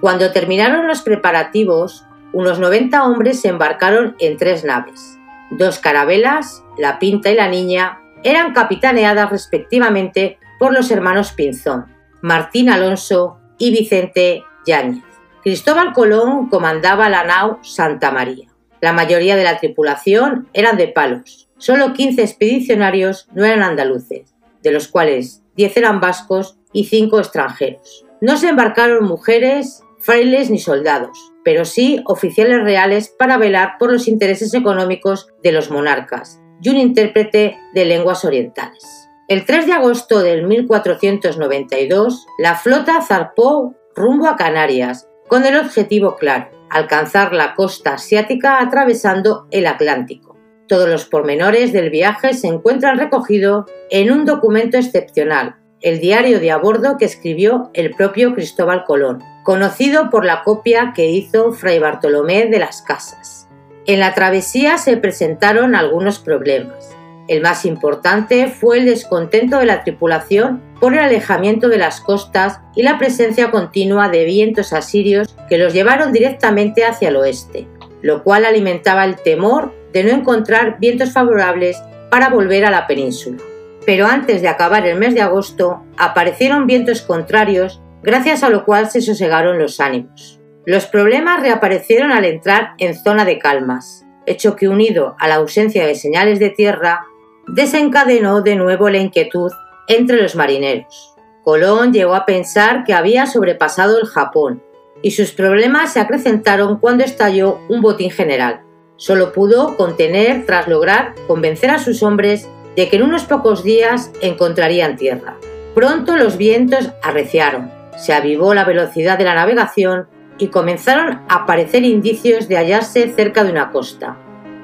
Cuando 0.00 0.32
terminaron 0.32 0.86
los 0.86 1.02
preparativos, 1.02 2.04
unos 2.32 2.58
90 2.58 3.04
hombres 3.04 3.40
se 3.40 3.48
embarcaron 3.48 4.16
en 4.18 4.36
tres 4.36 4.64
naves. 4.64 5.18
Dos 5.50 5.78
carabelas, 5.78 6.64
la 6.78 6.98
Pinta 6.98 7.30
y 7.30 7.34
la 7.34 7.48
Niña, 7.48 8.00
eran 8.24 8.52
capitaneadas 8.52 9.30
respectivamente 9.30 10.38
por 10.58 10.72
los 10.72 10.90
hermanos 10.90 11.32
Pinzón, 11.32 11.86
Martín 12.20 12.70
Alonso 12.70 13.38
y 13.58 13.70
Vicente 13.70 14.44
Yáñez. 14.64 15.04
Cristóbal 15.42 15.92
Colón 15.92 16.48
comandaba 16.48 17.08
la 17.08 17.24
nao 17.24 17.58
Santa 17.62 18.10
María. 18.10 18.48
La 18.80 18.92
mayoría 18.92 19.36
de 19.36 19.44
la 19.44 19.58
tripulación 19.58 20.48
eran 20.52 20.76
de 20.76 20.88
palos, 20.88 21.42
Solo 21.62 21.92
15 21.92 22.22
expedicionarios 22.22 23.28
no 23.34 23.44
eran 23.44 23.62
andaluces, 23.62 24.34
de 24.64 24.72
los 24.72 24.88
cuales 24.88 25.44
10 25.54 25.76
eran 25.76 26.00
vascos 26.00 26.58
y 26.72 26.86
5 26.86 27.20
extranjeros. 27.20 28.04
No 28.20 28.36
se 28.36 28.48
embarcaron 28.48 29.04
mujeres, 29.04 29.84
frailes 30.00 30.50
ni 30.50 30.58
soldados, 30.58 31.31
pero 31.44 31.64
sí 31.64 32.02
oficiales 32.06 32.62
reales 32.62 33.14
para 33.18 33.36
velar 33.36 33.76
por 33.78 33.92
los 33.92 34.08
intereses 34.08 34.54
económicos 34.54 35.28
de 35.42 35.52
los 35.52 35.70
monarcas 35.70 36.40
y 36.60 36.68
un 36.68 36.76
intérprete 36.76 37.58
de 37.74 37.84
lenguas 37.84 38.24
orientales. 38.24 38.84
El 39.28 39.44
3 39.44 39.66
de 39.66 39.72
agosto 39.72 40.20
del 40.20 40.46
1492, 40.46 42.26
la 42.38 42.56
flota 42.56 43.00
zarpó 43.02 43.74
rumbo 43.94 44.28
a 44.28 44.36
Canarias 44.36 45.08
con 45.28 45.46
el 45.46 45.56
objetivo 45.56 46.16
claro, 46.16 46.50
alcanzar 46.70 47.32
la 47.32 47.54
costa 47.54 47.94
asiática 47.94 48.60
atravesando 48.60 49.46
el 49.50 49.66
Atlántico. 49.66 50.36
Todos 50.68 50.88
los 50.88 51.06
pormenores 51.06 51.72
del 51.72 51.90
viaje 51.90 52.34
se 52.34 52.48
encuentran 52.48 52.98
recogidos 52.98 53.66
en 53.90 54.10
un 54.10 54.24
documento 54.24 54.76
excepcional, 54.76 55.56
el 55.80 56.00
diario 56.00 56.40
de 56.40 56.50
a 56.50 56.58
bordo 56.58 56.96
que 56.98 57.04
escribió 57.04 57.70
el 57.74 57.90
propio 57.90 58.34
Cristóbal 58.34 58.84
Colón, 58.84 59.22
conocido 59.42 60.10
por 60.10 60.24
la 60.24 60.42
copia 60.42 60.92
que 60.94 61.10
hizo 61.10 61.52
Fray 61.52 61.78
Bartolomé 61.78 62.46
de 62.46 62.58
las 62.58 62.82
Casas. 62.82 63.48
En 63.86 63.98
la 63.98 64.14
travesía 64.14 64.78
se 64.78 64.96
presentaron 64.96 65.74
algunos 65.74 66.18
problemas. 66.18 66.94
El 67.28 67.42
más 67.42 67.64
importante 67.64 68.48
fue 68.48 68.78
el 68.78 68.86
descontento 68.86 69.58
de 69.58 69.66
la 69.66 69.84
tripulación 69.84 70.62
por 70.80 70.92
el 70.92 71.00
alejamiento 71.00 71.68
de 71.68 71.78
las 71.78 72.00
costas 72.00 72.60
y 72.74 72.82
la 72.82 72.98
presencia 72.98 73.50
continua 73.50 74.08
de 74.08 74.24
vientos 74.24 74.72
asirios 74.72 75.34
que 75.48 75.58
los 75.58 75.72
llevaron 75.72 76.12
directamente 76.12 76.84
hacia 76.84 77.08
el 77.08 77.16
oeste, 77.16 77.66
lo 78.02 78.22
cual 78.22 78.44
alimentaba 78.44 79.04
el 79.04 79.16
temor 79.16 79.72
de 79.92 80.04
no 80.04 80.10
encontrar 80.10 80.78
vientos 80.78 81.12
favorables 81.12 81.80
para 82.10 82.28
volver 82.28 82.64
a 82.64 82.70
la 82.70 82.86
península. 82.86 83.38
Pero 83.86 84.06
antes 84.06 84.42
de 84.42 84.48
acabar 84.48 84.86
el 84.86 84.98
mes 84.98 85.14
de 85.14 85.22
agosto 85.22 85.82
aparecieron 85.96 86.66
vientos 86.66 87.02
contrarios, 87.02 87.80
gracias 88.02 88.42
a 88.42 88.50
lo 88.50 88.64
cual 88.64 88.90
se 88.90 89.00
sosegaron 89.00 89.58
los 89.58 89.80
ánimos. 89.80 90.40
Los 90.64 90.86
problemas 90.86 91.40
reaparecieron 91.40 92.12
al 92.12 92.24
entrar 92.24 92.74
en 92.78 92.94
zona 92.94 93.24
de 93.24 93.38
calmas, 93.38 94.04
hecho 94.26 94.54
que 94.56 94.68
unido 94.68 95.16
a 95.18 95.28
la 95.28 95.36
ausencia 95.36 95.86
de 95.86 95.94
señales 95.94 96.38
de 96.38 96.50
tierra, 96.50 97.06
desencadenó 97.48 98.42
de 98.42 98.56
nuevo 98.56 98.88
la 98.88 98.98
inquietud 98.98 99.50
entre 99.88 100.22
los 100.22 100.36
marineros. 100.36 101.14
Colón 101.42 101.92
llegó 101.92 102.14
a 102.14 102.24
pensar 102.24 102.84
que 102.84 102.94
había 102.94 103.26
sobrepasado 103.26 103.98
el 103.98 104.06
Japón, 104.06 104.62
y 105.02 105.10
sus 105.10 105.32
problemas 105.32 105.92
se 105.92 106.00
acrecentaron 106.00 106.78
cuando 106.78 107.02
estalló 107.02 107.58
un 107.68 107.80
botín 107.80 108.10
general. 108.10 108.62
Solo 108.96 109.32
pudo 109.32 109.76
contener 109.76 110.46
tras 110.46 110.68
lograr 110.68 111.14
convencer 111.26 111.70
a 111.70 111.80
sus 111.80 112.04
hombres 112.04 112.48
de 112.76 112.88
que 112.88 112.96
en 112.96 113.02
unos 113.02 113.24
pocos 113.24 113.64
días 113.64 114.12
encontrarían 114.20 114.96
tierra. 114.96 115.36
Pronto 115.74 116.16
los 116.16 116.36
vientos 116.36 116.90
arreciaron, 117.02 117.81
se 118.02 118.12
avivó 118.12 118.52
la 118.52 118.64
velocidad 118.64 119.16
de 119.16 119.22
la 119.22 119.36
navegación 119.36 120.08
y 120.36 120.48
comenzaron 120.48 121.20
a 121.28 121.42
aparecer 121.42 121.84
indicios 121.84 122.48
de 122.48 122.56
hallarse 122.56 123.08
cerca 123.14 123.44
de 123.44 123.52
una 123.52 123.70
costa. 123.70 124.16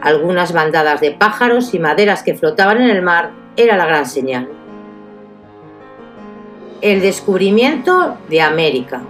Algunas 0.02 0.52
bandadas 0.52 1.00
de 1.00 1.12
pájaros 1.12 1.72
y 1.72 1.78
maderas 1.78 2.24
que 2.24 2.34
flotaban 2.34 2.82
en 2.82 2.90
el 2.90 3.00
mar 3.00 3.30
era 3.56 3.76
la 3.76 3.86
gran 3.86 4.06
señal. 4.06 4.48
El 6.80 7.00
descubrimiento 7.00 8.18
de 8.28 8.42
América. 8.42 9.02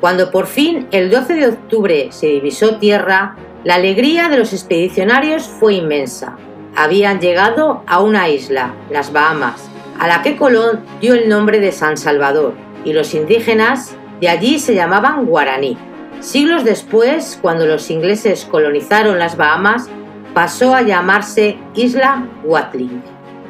Cuando 0.00 0.30
por 0.30 0.46
fin 0.46 0.86
el 0.92 1.10
12 1.10 1.34
de 1.34 1.48
octubre 1.48 2.08
se 2.12 2.28
divisó 2.28 2.76
tierra, 2.76 3.34
la 3.64 3.74
alegría 3.74 4.28
de 4.28 4.38
los 4.38 4.52
expedicionarios 4.52 5.48
fue 5.48 5.74
inmensa. 5.74 6.36
Habían 6.76 7.20
llegado 7.20 7.82
a 7.88 8.00
una 8.00 8.28
isla, 8.28 8.76
las 8.90 9.12
Bahamas, 9.12 9.68
a 9.98 10.06
la 10.06 10.22
que 10.22 10.36
Colón 10.36 10.84
dio 11.00 11.14
el 11.14 11.28
nombre 11.28 11.58
de 11.58 11.72
San 11.72 11.96
Salvador, 11.96 12.54
y 12.84 12.92
los 12.92 13.14
indígenas 13.14 13.96
de 14.20 14.28
allí 14.28 14.58
se 14.58 14.74
llamaban 14.74 15.26
guaraní. 15.26 15.76
Siglos 16.20 16.64
después, 16.64 17.38
cuando 17.42 17.66
los 17.66 17.90
ingleses 17.90 18.44
colonizaron 18.44 19.18
las 19.18 19.36
Bahamas, 19.36 19.88
pasó 20.34 20.74
a 20.74 20.82
llamarse 20.82 21.58
Isla 21.74 22.26
Watling. 22.44 23.02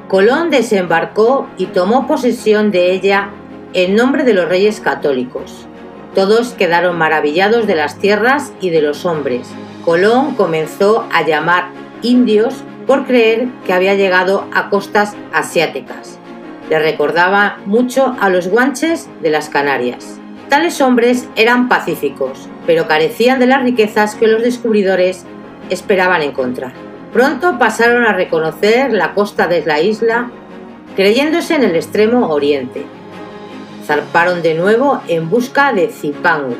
Colón 0.08 0.50
desembarcó 0.50 1.48
y 1.58 1.66
tomó 1.66 2.06
posesión 2.06 2.70
de 2.70 2.92
ella 2.92 3.30
en 3.72 3.94
nombre 3.94 4.24
de 4.24 4.34
los 4.34 4.48
reyes 4.48 4.80
católicos. 4.80 5.66
Todos 6.14 6.52
quedaron 6.52 6.98
maravillados 6.98 7.66
de 7.66 7.74
las 7.74 7.98
tierras 7.98 8.52
y 8.60 8.70
de 8.70 8.82
los 8.82 9.06
hombres, 9.06 9.48
Colón 9.84 10.36
comenzó 10.36 11.06
a 11.12 11.22
llamar 11.22 11.70
indios 12.02 12.62
por 12.86 13.04
creer 13.06 13.48
que 13.66 13.72
había 13.72 13.94
llegado 13.94 14.46
a 14.54 14.70
costas 14.70 15.16
asiáticas. 15.32 16.20
Le 16.68 16.78
recordaba 16.78 17.58
mucho 17.66 18.16
a 18.20 18.28
los 18.28 18.48
guanches 18.48 19.08
de 19.20 19.30
las 19.30 19.48
Canarias. 19.48 20.18
Tales 20.48 20.80
hombres 20.80 21.28
eran 21.36 21.68
pacíficos, 21.68 22.48
pero 22.66 22.86
carecían 22.86 23.38
de 23.38 23.46
las 23.46 23.62
riquezas 23.62 24.14
que 24.14 24.26
los 24.26 24.42
descubridores 24.42 25.24
esperaban 25.70 26.22
encontrar. 26.22 26.72
Pronto 27.12 27.58
pasaron 27.58 28.04
a 28.04 28.12
reconocer 28.12 28.92
la 28.92 29.14
costa 29.14 29.46
de 29.46 29.64
la 29.64 29.80
isla, 29.80 30.30
creyéndose 30.96 31.54
en 31.54 31.64
el 31.64 31.76
extremo 31.76 32.28
oriente. 32.28 32.84
Zarparon 33.84 34.42
de 34.42 34.54
nuevo 34.54 35.00
en 35.08 35.28
busca 35.28 35.72
de 35.72 35.88
Zipangu, 35.88 36.56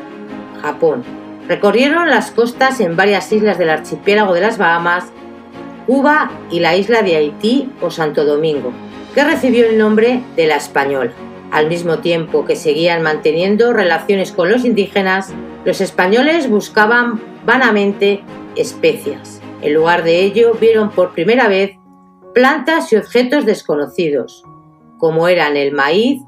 Japón, 0.61 1.03
Recorrieron 1.47 2.09
las 2.09 2.31
costas 2.31 2.79
en 2.79 2.95
varias 2.95 3.31
islas 3.31 3.57
del 3.57 3.69
archipiélago 3.69 4.33
de 4.33 4.41
las 4.41 4.57
Bahamas, 4.57 5.11
Cuba 5.85 6.31
y 6.49 6.61
la 6.61 6.77
isla 6.77 7.01
de 7.01 7.17
Haití 7.17 7.69
o 7.81 7.91
Santo 7.91 8.23
Domingo, 8.23 8.71
que 9.13 9.23
recibió 9.23 9.67
el 9.67 9.77
nombre 9.77 10.21
de 10.35 10.47
la 10.47 10.55
Española. 10.55 11.13
Al 11.51 11.67
mismo 11.67 11.99
tiempo 11.99 12.45
que 12.45 12.55
seguían 12.55 13.03
manteniendo 13.03 13.73
relaciones 13.73 14.31
con 14.31 14.49
los 14.49 14.65
indígenas, 14.65 15.31
los 15.65 15.81
españoles 15.81 16.49
buscaban 16.49 17.21
vanamente 17.45 18.23
especias. 18.55 19.39
En 19.61 19.75
lugar 19.75 20.03
de 20.03 20.21
ello, 20.21 20.53
vieron 20.59 20.89
por 20.89 21.13
primera 21.13 21.47
vez 21.47 21.77
plantas 22.33 22.91
y 22.91 22.95
objetos 22.95 23.45
desconocidos, 23.45 24.43
como 24.97 25.27
eran 25.27 25.55
el 25.55 25.73
maíz, 25.73 26.21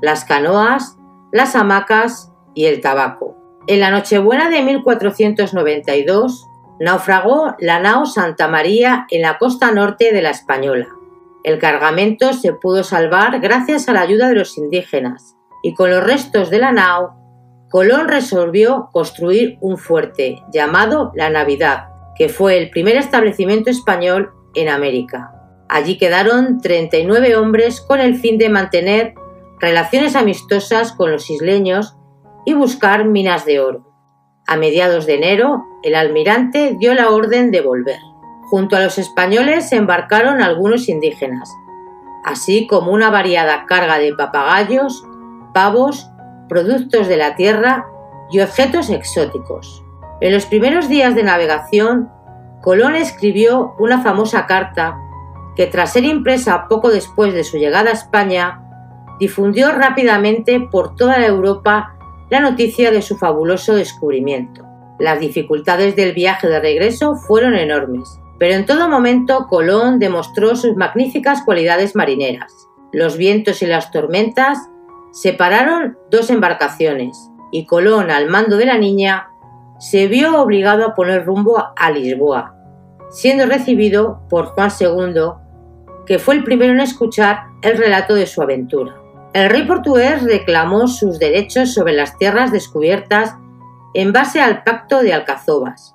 las 0.00 0.24
canoas, 0.24 0.96
las 1.32 1.54
hamacas 1.54 2.32
y 2.54 2.64
el 2.64 2.80
tabaco. 2.80 3.36
En 3.66 3.80
la 3.80 3.90
Nochebuena 3.90 4.48
de 4.48 4.62
1492 4.62 6.46
naufragó 6.80 7.54
la 7.60 7.78
nao 7.78 8.06
Santa 8.06 8.48
María 8.48 9.06
en 9.10 9.22
la 9.22 9.38
costa 9.38 9.70
norte 9.70 10.12
de 10.12 10.22
la 10.22 10.30
Española. 10.30 10.88
El 11.44 11.58
cargamento 11.58 12.32
se 12.32 12.52
pudo 12.52 12.84
salvar 12.84 13.40
gracias 13.40 13.88
a 13.88 13.92
la 13.92 14.02
ayuda 14.02 14.28
de 14.28 14.36
los 14.36 14.56
indígenas 14.58 15.36
y 15.62 15.74
con 15.74 15.90
los 15.90 16.02
restos 16.02 16.50
de 16.50 16.58
la 16.58 16.72
nao 16.72 17.22
Colón 17.72 18.06
resolvió 18.08 18.90
construir 18.92 19.56
un 19.62 19.78
fuerte 19.78 20.42
llamado 20.52 21.10
La 21.14 21.30
Navidad, 21.30 21.86
que 22.14 22.28
fue 22.28 22.58
el 22.58 22.68
primer 22.68 22.96
establecimiento 22.96 23.70
español 23.70 24.30
en 24.54 24.68
América. 24.68 25.32
Allí 25.70 25.96
quedaron 25.96 26.60
39 26.60 27.34
hombres 27.34 27.80
con 27.80 28.00
el 28.00 28.16
fin 28.16 28.36
de 28.36 28.50
mantener 28.50 29.14
relaciones 29.58 30.16
amistosas 30.16 30.92
con 30.92 31.10
los 31.10 31.30
isleños 31.30 31.96
y 32.44 32.52
buscar 32.52 33.06
minas 33.06 33.46
de 33.46 33.60
oro. 33.60 33.88
A 34.46 34.58
mediados 34.58 35.06
de 35.06 35.14
enero, 35.14 35.64
el 35.82 35.94
almirante 35.94 36.76
dio 36.78 36.92
la 36.92 37.08
orden 37.08 37.50
de 37.50 37.62
volver. 37.62 38.11
Junto 38.52 38.76
a 38.76 38.80
los 38.80 38.98
españoles 38.98 39.70
se 39.70 39.76
embarcaron 39.76 40.42
algunos 40.42 40.90
indígenas, 40.90 41.50
así 42.22 42.66
como 42.66 42.92
una 42.92 43.08
variada 43.08 43.64
carga 43.64 43.98
de 43.98 44.12
papagayos, 44.12 45.06
pavos, 45.54 46.10
productos 46.50 47.08
de 47.08 47.16
la 47.16 47.34
tierra 47.34 47.86
y 48.30 48.40
objetos 48.40 48.90
exóticos. 48.90 49.82
En 50.20 50.34
los 50.34 50.44
primeros 50.44 50.90
días 50.90 51.14
de 51.14 51.22
navegación, 51.22 52.10
Colón 52.60 52.94
escribió 52.94 53.74
una 53.78 54.02
famosa 54.02 54.44
carta 54.44 54.98
que 55.56 55.66
tras 55.66 55.94
ser 55.94 56.04
impresa 56.04 56.68
poco 56.68 56.90
después 56.90 57.32
de 57.32 57.44
su 57.44 57.56
llegada 57.56 57.88
a 57.88 57.94
España, 57.94 58.60
difundió 59.18 59.72
rápidamente 59.72 60.60
por 60.60 60.94
toda 60.94 61.24
Europa 61.24 61.96
la 62.28 62.40
noticia 62.40 62.90
de 62.90 63.00
su 63.00 63.16
fabuloso 63.16 63.74
descubrimiento. 63.74 64.66
Las 64.98 65.20
dificultades 65.20 65.96
del 65.96 66.12
viaje 66.12 66.48
de 66.48 66.60
regreso 66.60 67.14
fueron 67.14 67.54
enormes, 67.54 68.20
pero 68.42 68.56
en 68.56 68.66
todo 68.66 68.88
momento 68.88 69.46
Colón 69.48 70.00
demostró 70.00 70.56
sus 70.56 70.74
magníficas 70.74 71.44
cualidades 71.44 71.94
marineras. 71.94 72.68
Los 72.92 73.16
vientos 73.16 73.62
y 73.62 73.66
las 73.66 73.92
tormentas 73.92 74.58
separaron 75.12 75.96
dos 76.10 76.28
embarcaciones 76.28 77.30
y 77.52 77.66
Colón, 77.66 78.10
al 78.10 78.28
mando 78.28 78.56
de 78.56 78.66
la 78.66 78.78
niña, 78.78 79.28
se 79.78 80.08
vio 80.08 80.42
obligado 80.42 80.84
a 80.84 80.94
poner 80.96 81.24
rumbo 81.24 81.64
a 81.76 81.90
Lisboa, 81.92 82.56
siendo 83.12 83.46
recibido 83.46 84.22
por 84.28 84.46
Juan 84.46 84.72
II, 84.76 85.22
que 86.04 86.18
fue 86.18 86.34
el 86.34 86.42
primero 86.42 86.72
en 86.72 86.80
escuchar 86.80 87.44
el 87.62 87.78
relato 87.78 88.16
de 88.16 88.26
su 88.26 88.42
aventura. 88.42 88.96
El 89.34 89.50
rey 89.50 89.68
portugués 89.68 90.24
reclamó 90.24 90.88
sus 90.88 91.20
derechos 91.20 91.74
sobre 91.74 91.92
las 91.92 92.18
tierras 92.18 92.50
descubiertas 92.50 93.36
en 93.94 94.12
base 94.12 94.40
al 94.40 94.64
pacto 94.64 95.00
de 95.00 95.12
Alcazobas, 95.12 95.94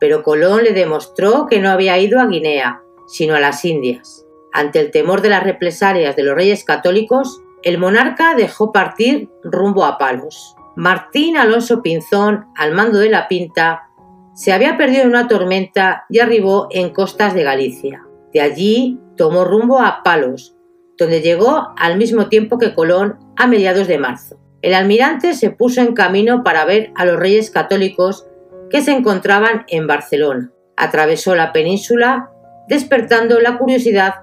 pero 0.00 0.22
Colón 0.22 0.64
le 0.64 0.72
demostró 0.72 1.46
que 1.46 1.60
no 1.60 1.70
había 1.70 1.98
ido 1.98 2.20
a 2.20 2.26
Guinea, 2.26 2.82
sino 3.06 3.34
a 3.34 3.40
las 3.40 3.64
Indias. 3.64 4.24
Ante 4.52 4.80
el 4.80 4.90
temor 4.90 5.20
de 5.20 5.28
las 5.28 5.42
represalias 5.42 6.16
de 6.16 6.22
los 6.22 6.34
reyes 6.34 6.64
católicos, 6.64 7.42
el 7.62 7.78
monarca 7.78 8.34
dejó 8.34 8.72
partir 8.72 9.28
rumbo 9.42 9.84
a 9.84 9.98
Palos. 9.98 10.54
Martín 10.76 11.36
Alonso 11.36 11.82
Pinzón, 11.82 12.46
al 12.56 12.72
mando 12.72 12.98
de 12.98 13.10
la 13.10 13.28
Pinta, 13.28 13.88
se 14.34 14.52
había 14.52 14.76
perdido 14.76 15.02
en 15.02 15.08
una 15.08 15.26
tormenta 15.26 16.04
y 16.08 16.20
arribó 16.20 16.68
en 16.70 16.90
costas 16.90 17.34
de 17.34 17.42
Galicia. 17.42 18.06
De 18.32 18.40
allí 18.40 19.00
tomó 19.16 19.44
rumbo 19.44 19.80
a 19.80 20.02
Palos, 20.04 20.54
donde 20.96 21.20
llegó 21.20 21.74
al 21.76 21.96
mismo 21.96 22.28
tiempo 22.28 22.58
que 22.58 22.74
Colón 22.74 23.18
a 23.36 23.48
mediados 23.48 23.88
de 23.88 23.98
marzo. 23.98 24.38
El 24.62 24.74
almirante 24.74 25.34
se 25.34 25.50
puso 25.50 25.80
en 25.80 25.94
camino 25.94 26.42
para 26.42 26.64
ver 26.64 26.92
a 26.94 27.04
los 27.04 27.16
reyes 27.16 27.50
católicos 27.50 28.26
que 28.70 28.82
se 28.82 28.92
encontraban 28.92 29.64
en 29.68 29.86
Barcelona. 29.86 30.52
Atravesó 30.76 31.34
la 31.34 31.52
península, 31.52 32.30
despertando 32.68 33.40
la 33.40 33.58
curiosidad 33.58 34.14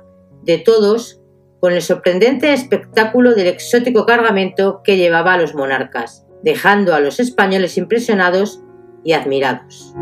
de 0.44 0.58
todos 0.60 1.22
con 1.60 1.74
el 1.74 1.82
sorprendente 1.82 2.54
espectáculo 2.54 3.34
del 3.34 3.48
exótico 3.48 4.06
cargamento 4.06 4.82
que 4.84 4.98
llevaba 4.98 5.34
a 5.34 5.38
los 5.38 5.56
monarcas, 5.56 6.28
dejando 6.44 6.94
a 6.94 7.00
los 7.00 7.20
españoles 7.20 7.78
impresionados 7.78 8.62
y 9.04 9.14
admirados. 9.14 9.96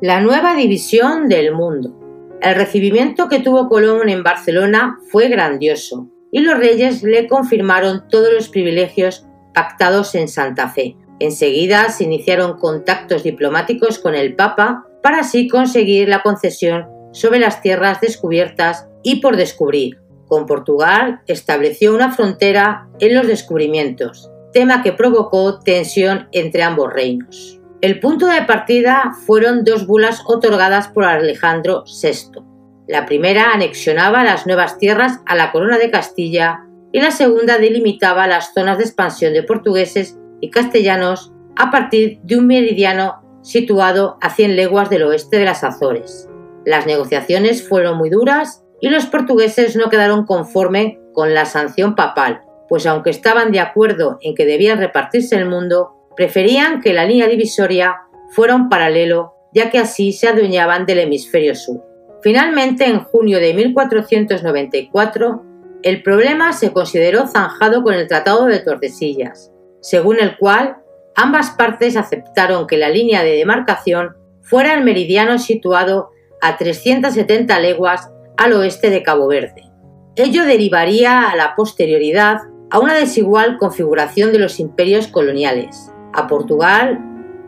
La 0.00 0.20
nueva 0.20 0.54
división 0.54 1.28
del 1.28 1.52
mundo. 1.52 1.98
El 2.40 2.54
recibimiento 2.54 3.28
que 3.28 3.40
tuvo 3.40 3.68
Colón 3.68 4.08
en 4.08 4.22
Barcelona 4.22 4.98
fue 5.10 5.28
grandioso 5.28 6.08
y 6.30 6.40
los 6.40 6.58
reyes 6.58 7.02
le 7.02 7.26
confirmaron 7.26 8.08
todos 8.08 8.32
los 8.32 8.48
privilegios 8.48 9.26
pactados 9.54 10.14
en 10.14 10.28
Santa 10.28 10.68
Fe. 10.68 10.96
Enseguida 11.18 11.88
se 11.90 12.04
iniciaron 12.04 12.58
contactos 12.58 13.22
diplomáticos 13.22 13.98
con 13.98 14.14
el 14.14 14.34
Papa 14.34 14.86
para 15.02 15.20
así 15.20 15.48
conseguir 15.48 16.08
la 16.08 16.22
concesión 16.22 16.86
sobre 17.12 17.38
las 17.38 17.62
tierras 17.62 18.00
descubiertas 18.00 18.86
y 19.02 19.20
por 19.20 19.36
descubrir. 19.36 19.98
Con 20.26 20.46
Portugal 20.46 21.20
estableció 21.26 21.94
una 21.94 22.12
frontera 22.12 22.88
en 22.98 23.14
los 23.14 23.26
descubrimientos, 23.26 24.30
tema 24.52 24.82
que 24.82 24.92
provocó 24.92 25.60
tensión 25.60 26.28
entre 26.32 26.62
ambos 26.62 26.92
reinos. 26.92 27.60
El 27.80 28.00
punto 28.00 28.26
de 28.26 28.42
partida 28.42 29.12
fueron 29.26 29.64
dos 29.64 29.86
bulas 29.86 30.22
otorgadas 30.26 30.88
por 30.88 31.04
Alejandro 31.04 31.84
VI. 31.84 32.42
La 32.88 33.06
primera 33.06 33.52
anexionaba 33.52 34.24
las 34.24 34.46
nuevas 34.46 34.78
tierras 34.78 35.20
a 35.26 35.36
la 35.36 35.52
corona 35.52 35.78
de 35.78 35.90
Castilla 35.90 36.64
y 36.92 37.00
la 37.00 37.10
segunda 37.10 37.58
delimitaba 37.58 38.26
las 38.26 38.52
zonas 38.54 38.78
de 38.78 38.84
expansión 38.84 39.32
de 39.32 39.42
portugueses 39.42 40.18
y 40.40 40.50
castellanos 40.50 41.32
a 41.56 41.70
partir 41.70 42.20
de 42.22 42.36
un 42.36 42.46
meridiano 42.46 43.22
situado 43.42 44.18
a 44.20 44.30
100 44.30 44.56
leguas 44.56 44.90
del 44.90 45.04
oeste 45.04 45.38
de 45.38 45.44
las 45.44 45.64
Azores. 45.64 46.28
Las 46.64 46.86
negociaciones 46.86 47.66
fueron 47.66 47.96
muy 47.96 48.10
duras 48.10 48.64
y 48.80 48.88
los 48.88 49.06
portugueses 49.06 49.76
no 49.76 49.88
quedaron 49.88 50.26
conforme 50.26 51.00
con 51.12 51.32
la 51.32 51.44
sanción 51.44 51.94
papal, 51.94 52.42
pues 52.68 52.86
aunque 52.86 53.10
estaban 53.10 53.52
de 53.52 53.60
acuerdo 53.60 54.18
en 54.20 54.34
que 54.34 54.44
debían 54.44 54.78
repartirse 54.78 55.36
el 55.36 55.48
mundo, 55.48 55.92
preferían 56.16 56.80
que 56.80 56.92
la 56.92 57.04
línea 57.04 57.28
divisoria 57.28 57.96
fuera 58.30 58.54
un 58.54 58.68
paralelo, 58.68 59.34
ya 59.54 59.70
que 59.70 59.78
así 59.78 60.12
se 60.12 60.28
adueñaban 60.28 60.84
del 60.84 60.98
hemisferio 60.98 61.54
sur. 61.54 61.82
Finalmente, 62.22 62.86
en 62.86 63.00
junio 63.00 63.38
de 63.38 63.54
1494, 63.54 65.44
el 65.82 66.02
problema 66.02 66.52
se 66.52 66.72
consideró 66.72 67.28
zanjado 67.28 67.82
con 67.82 67.94
el 67.94 68.08
Tratado 68.08 68.46
de 68.46 68.58
Tordesillas, 68.58 69.52
según 69.80 70.20
el 70.20 70.36
cual 70.36 70.76
ambas 71.14 71.50
partes 71.50 71.96
aceptaron 71.96 72.66
que 72.66 72.76
la 72.76 72.88
línea 72.88 73.22
de 73.22 73.36
demarcación 73.36 74.16
fuera 74.42 74.74
el 74.74 74.84
meridiano 74.84 75.38
situado 75.38 76.10
a 76.40 76.56
370 76.56 77.58
leguas 77.60 78.10
al 78.36 78.52
oeste 78.52 78.90
de 78.90 79.02
Cabo 79.02 79.26
Verde. 79.26 79.64
Ello 80.16 80.44
derivaría 80.44 81.28
a 81.30 81.36
la 81.36 81.54
posterioridad 81.54 82.38
a 82.70 82.78
una 82.78 82.94
desigual 82.94 83.58
configuración 83.58 84.32
de 84.32 84.38
los 84.38 84.60
imperios 84.60 85.06
coloniales, 85.08 85.92
a 86.12 86.26
Portugal 86.26 86.98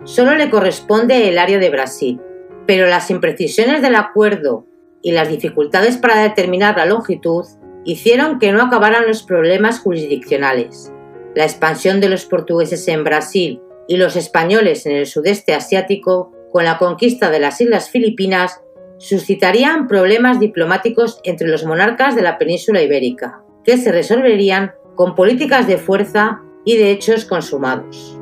solo 0.05 0.35
le 0.35 0.51
corresponde 0.51 1.29
el 1.29 1.39
área 1.39 1.59
de 1.59 1.71
Brasil, 1.71 2.21
pero 2.67 2.87
las 2.87 3.11
imprecisiones 3.11 3.83
del 3.83 3.95
acuerdo 3.95 4.67
y 5.03 5.13
las 5.13 5.29
dificultades 5.29 5.97
para 5.97 6.23
determinar 6.23 6.77
la 6.77 6.87
longitud 6.87 7.45
hicieron 7.85 8.39
que 8.39 8.53
no 8.53 8.63
acabaran 8.63 9.07
los 9.07 9.23
problemas 9.23 9.81
jurisdiccionales. 9.81 10.93
La 11.39 11.45
expansión 11.45 12.01
de 12.01 12.09
los 12.09 12.25
portugueses 12.25 12.89
en 12.89 13.05
Brasil 13.05 13.61
y 13.87 13.97
los 13.97 14.17
españoles 14.17 14.87
en 14.87 14.97
el 14.97 15.07
sudeste 15.07 15.55
asiático, 15.55 16.33
con 16.51 16.65
la 16.65 16.79
conquista 16.79 17.31
de 17.31 17.39
las 17.39 17.61
Islas 17.61 17.91
Filipinas, 17.91 18.61
suscitarían 18.99 19.87
problemas 19.87 20.41
diplomáticos 20.41 21.21
entre 21.23 21.47
los 21.47 21.65
monarcas 21.65 22.17
de 22.17 22.23
la 22.23 22.39
península 22.39 22.83
ibérica, 22.83 23.41
que 23.63 23.77
se 23.77 23.93
resolverían 23.93 24.73
con 24.97 25.15
políticas 25.15 25.69
de 25.69 25.79
fuerza 25.79 26.41
y 26.65 26.77
de 26.77 26.91
hechos 26.91 27.25
consumados. 27.25 28.19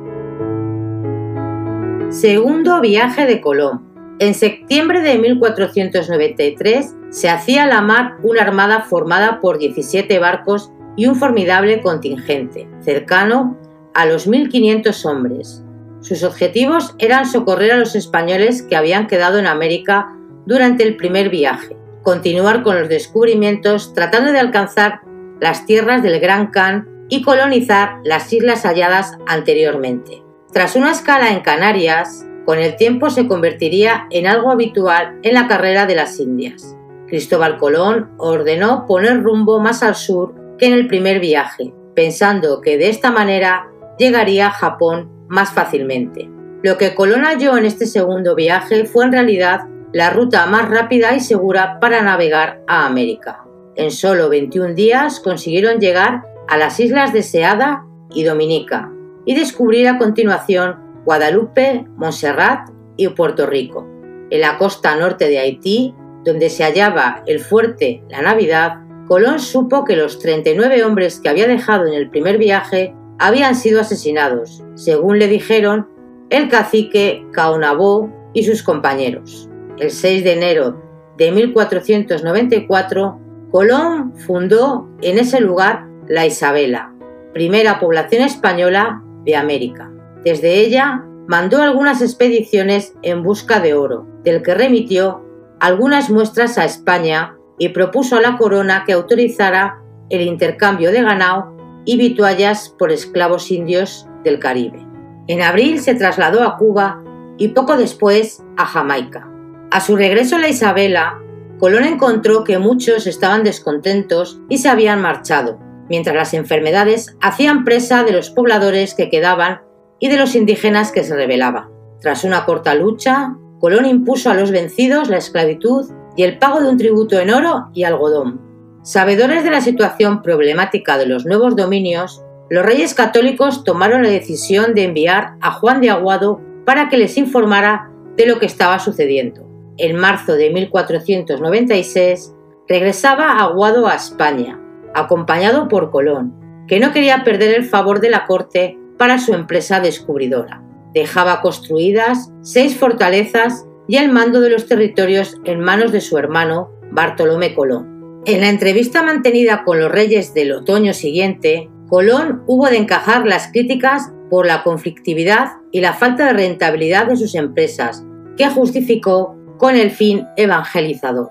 Segundo 2.11 2.81
viaje 2.81 3.25
de 3.25 3.41
Colón. 3.41 4.15
En 4.19 4.35
septiembre 4.35 5.01
de 5.01 5.17
1493 5.17 6.93
se 7.09 7.29
hacía 7.29 7.63
a 7.63 7.67
la 7.67 7.81
mar 7.81 8.17
una 8.21 8.43
armada 8.43 8.81
formada 8.81 9.39
por 9.39 9.57
17 9.57 10.19
barcos 10.19 10.71
y 10.97 11.05
un 11.05 11.15
formidable 11.15 11.81
contingente, 11.81 12.67
cercano 12.81 13.57
a 13.93 14.05
los 14.05 14.27
1.500 14.27 15.05
hombres. 15.05 15.63
Sus 16.01 16.23
objetivos 16.23 16.95
eran 16.99 17.25
socorrer 17.25 17.71
a 17.71 17.77
los 17.77 17.95
españoles 17.95 18.63
que 18.63 18.75
habían 18.75 19.07
quedado 19.07 19.39
en 19.39 19.47
América 19.47 20.13
durante 20.45 20.83
el 20.83 20.97
primer 20.97 21.29
viaje, 21.29 21.77
continuar 22.03 22.63
con 22.63 22.79
los 22.79 22.89
descubrimientos 22.89 23.93
tratando 23.93 24.31
de 24.31 24.39
alcanzar 24.39 25.01
las 25.39 25.65
tierras 25.65 26.03
del 26.03 26.19
Gran 26.19 26.47
Khan 26.47 26.87
y 27.09 27.21
colonizar 27.21 27.99
las 28.03 28.31
islas 28.33 28.63
halladas 28.63 29.17
anteriormente. 29.27 30.23
Tras 30.51 30.75
una 30.75 30.91
escala 30.91 31.31
en 31.31 31.41
Canarias, 31.41 32.25
con 32.45 32.59
el 32.59 32.75
tiempo 32.75 33.09
se 33.09 33.27
convertiría 33.27 34.07
en 34.09 34.25
algo 34.25 34.51
habitual 34.51 35.19
en 35.21 35.33
la 35.33 35.47
carrera 35.47 35.85
de 35.85 35.95
las 35.95 36.19
Indias. 36.19 36.75
Cristóbal 37.07 37.57
Colón 37.57 38.11
ordenó 38.17 38.85
poner 38.85 39.21
rumbo 39.21 39.59
más 39.59 39.83
al 39.83 39.95
sur 39.95 40.46
que 40.57 40.67
en 40.67 40.73
el 40.73 40.87
primer 40.87 41.19
viaje, 41.19 41.73
pensando 41.95 42.61
que 42.61 42.77
de 42.77 42.89
esta 42.89 43.11
manera 43.11 43.67
llegaría 43.97 44.47
a 44.47 44.51
Japón 44.51 45.09
más 45.27 45.51
fácilmente. 45.51 46.29
Lo 46.63 46.77
que 46.77 46.95
Colón 46.95 47.23
halló 47.23 47.57
en 47.57 47.65
este 47.65 47.85
segundo 47.85 48.35
viaje 48.35 48.85
fue 48.85 49.05
en 49.05 49.11
realidad 49.11 49.67
la 49.93 50.09
ruta 50.09 50.45
más 50.45 50.69
rápida 50.69 51.15
y 51.15 51.19
segura 51.19 51.79
para 51.79 52.01
navegar 52.01 52.61
a 52.67 52.85
América. 52.85 53.43
En 53.75 53.91
solo 53.91 54.29
21 54.29 54.73
días 54.73 55.19
consiguieron 55.19 55.79
llegar 55.79 56.23
a 56.47 56.57
las 56.57 56.79
islas 56.79 57.13
de 57.13 57.23
Seada 57.23 57.85
y 58.13 58.23
Dominica, 58.23 58.91
y 59.25 59.35
descubrir 59.35 59.87
a 59.87 59.97
continuación 59.97 60.77
Guadalupe, 61.05 61.85
Montserrat 61.97 62.69
y 62.95 63.07
Puerto 63.09 63.45
Rico. 63.45 63.85
En 64.29 64.41
la 64.41 64.57
costa 64.57 64.95
norte 64.95 65.27
de 65.27 65.39
Haití, 65.39 65.93
donde 66.23 66.49
se 66.49 66.63
hallaba 66.63 67.23
el 67.27 67.39
fuerte 67.39 68.03
La 68.09 68.21
Navidad, 68.21 68.79
Colón 69.07 69.39
supo 69.39 69.85
que 69.85 69.95
los 69.95 70.19
39 70.19 70.83
hombres 70.83 71.19
que 71.19 71.29
había 71.29 71.47
dejado 71.47 71.87
en 71.87 71.93
el 71.93 72.09
primer 72.09 72.37
viaje 72.37 72.93
habían 73.19 73.55
sido 73.55 73.79
asesinados, 73.79 74.63
según 74.75 75.17
le 75.17 75.27
dijeron 75.27 75.87
el 76.29 76.49
cacique 76.49 77.25
Caonabó 77.31 78.11
y 78.33 78.43
sus 78.43 78.63
compañeros. 78.63 79.49
El 79.77 79.91
6 79.91 80.23
de 80.25 80.33
enero 80.33 80.81
de 81.17 81.31
1494, 81.31 83.19
Colón 83.49 84.13
fundó 84.17 84.89
en 85.01 85.17
ese 85.17 85.39
lugar 85.39 85.87
la 86.07 86.25
Isabela, 86.25 86.93
primera 87.33 87.79
población 87.79 88.23
española 88.23 89.01
de 89.23 89.37
América. 89.37 89.91
Desde 90.23 90.59
ella 90.59 91.05
mandó 91.27 91.61
algunas 91.61 92.01
expediciones 92.01 92.93
en 93.03 93.23
busca 93.23 93.61
de 93.61 93.73
oro, 93.73 94.05
del 94.23 94.41
que 94.41 94.53
remitió 94.53 95.23
algunas 95.59 96.09
muestras 96.09 96.57
a 96.57 96.65
España 96.65 97.36
y 97.57 97.69
propuso 97.69 98.17
a 98.17 98.21
la 98.21 98.37
corona 98.37 98.83
que 98.85 98.93
autorizara 98.93 99.81
el 100.09 100.21
intercambio 100.21 100.91
de 100.91 101.01
ganado 101.01 101.55
y 101.85 101.97
vituallas 101.97 102.69
por 102.77 102.91
esclavos 102.91 103.51
indios 103.51 104.07
del 104.23 104.39
Caribe. 104.39 104.85
En 105.27 105.41
abril 105.41 105.79
se 105.79 105.95
trasladó 105.95 106.43
a 106.43 106.57
Cuba 106.57 107.03
y 107.37 107.49
poco 107.49 107.77
después 107.77 108.43
a 108.57 108.65
Jamaica. 108.65 109.29
A 109.71 109.81
su 109.81 109.95
regreso 109.95 110.35
a 110.35 110.39
la 110.39 110.49
Isabela, 110.49 111.19
Colón 111.59 111.83
encontró 111.83 112.43
que 112.43 112.59
muchos 112.59 113.07
estaban 113.07 113.43
descontentos 113.43 114.39
y 114.47 114.59
se 114.59 114.69
habían 114.69 115.01
marchado, 115.01 115.59
mientras 115.89 116.15
las 116.15 116.33
enfermedades 116.33 117.17
hacían 117.21 117.63
presa 117.63 118.03
de 118.03 118.11
los 118.11 118.29
pobladores 118.29 118.93
que 118.93 119.09
quedaban 119.09 119.61
y 119.99 120.09
de 120.09 120.17
los 120.17 120.35
indígenas 120.35 120.91
que 120.91 121.03
se 121.03 121.15
rebelaban. 121.15 121.69
Tras 121.99 122.23
una 122.23 122.45
corta 122.45 122.75
lucha, 122.75 123.35
Colón 123.59 123.85
impuso 123.85 124.29
a 124.29 124.35
los 124.35 124.51
vencidos 124.51 125.09
la 125.09 125.17
esclavitud 125.17 125.89
y 126.17 126.23
el 126.23 126.39
pago 126.39 126.59
de 126.59 126.69
un 126.69 126.77
tributo 126.77 127.17
en 127.19 127.29
oro 127.29 127.69
y 127.73 127.83
algodón. 127.83 128.41
Sabedores 128.83 129.43
de 129.43 129.51
la 129.51 129.61
situación 129.61 130.21
problemática 130.21 130.97
de 130.97 131.05
los 131.05 131.25
nuevos 131.25 131.55
dominios, 131.55 132.23
los 132.49 132.65
reyes 132.65 132.93
católicos 132.93 133.63
tomaron 133.63 134.03
la 134.03 134.09
decisión 134.09 134.73
de 134.73 134.85
enviar 134.85 135.35
a 135.41 135.51
Juan 135.51 135.79
de 135.79 135.89
Aguado 135.89 136.41
para 136.65 136.89
que 136.89 136.97
les 136.97 137.17
informara 137.17 137.91
de 138.15 138.25
lo 138.25 138.39
que 138.39 138.45
estaba 138.47 138.79
sucediendo. 138.79 139.47
En 139.77 139.95
marzo 139.95 140.33
de 140.33 140.49
1496 140.49 142.33
regresaba 142.67 143.37
Aguado 143.39 143.87
a 143.87 143.95
España, 143.95 144.59
acompañado 144.95 145.67
por 145.67 145.91
Colón, 145.91 146.33
que 146.67 146.79
no 146.79 146.91
quería 146.93 147.23
perder 147.23 147.53
el 147.53 147.65
favor 147.65 147.99
de 147.99 148.09
la 148.09 148.25
corte 148.25 148.77
para 148.97 149.19
su 149.19 149.33
empresa 149.33 149.79
descubridora. 149.79 150.63
Dejaba 150.93 151.41
construidas 151.41 152.31
seis 152.41 152.75
fortalezas 152.75 153.67
y 153.87 153.97
el 153.97 154.11
mando 154.11 154.41
de 154.41 154.49
los 154.49 154.67
territorios 154.67 155.37
en 155.45 155.59
manos 155.59 155.91
de 155.91 156.01
su 156.01 156.17
hermano 156.17 156.71
Bartolomé 156.91 157.53
Colón. 157.53 158.21
En 158.25 158.41
la 158.41 158.49
entrevista 158.49 159.03
mantenida 159.03 159.63
con 159.63 159.79
los 159.79 159.91
reyes 159.91 160.33
del 160.33 160.51
otoño 160.51 160.93
siguiente, 160.93 161.69
Colón 161.87 162.43
hubo 162.47 162.67
de 162.67 162.77
encajar 162.77 163.25
las 163.25 163.47
críticas 163.47 164.11
por 164.29 164.45
la 164.45 164.63
conflictividad 164.63 165.53
y 165.71 165.79
la 165.79 165.93
falta 165.93 166.27
de 166.27 166.33
rentabilidad 166.33 167.07
de 167.07 167.15
sus 167.15 167.35
empresas, 167.35 168.03
que 168.35 168.47
justificó 168.49 169.37
con 169.57 169.75
el 169.75 169.91
fin 169.91 170.27
evangelizador. 170.35 171.29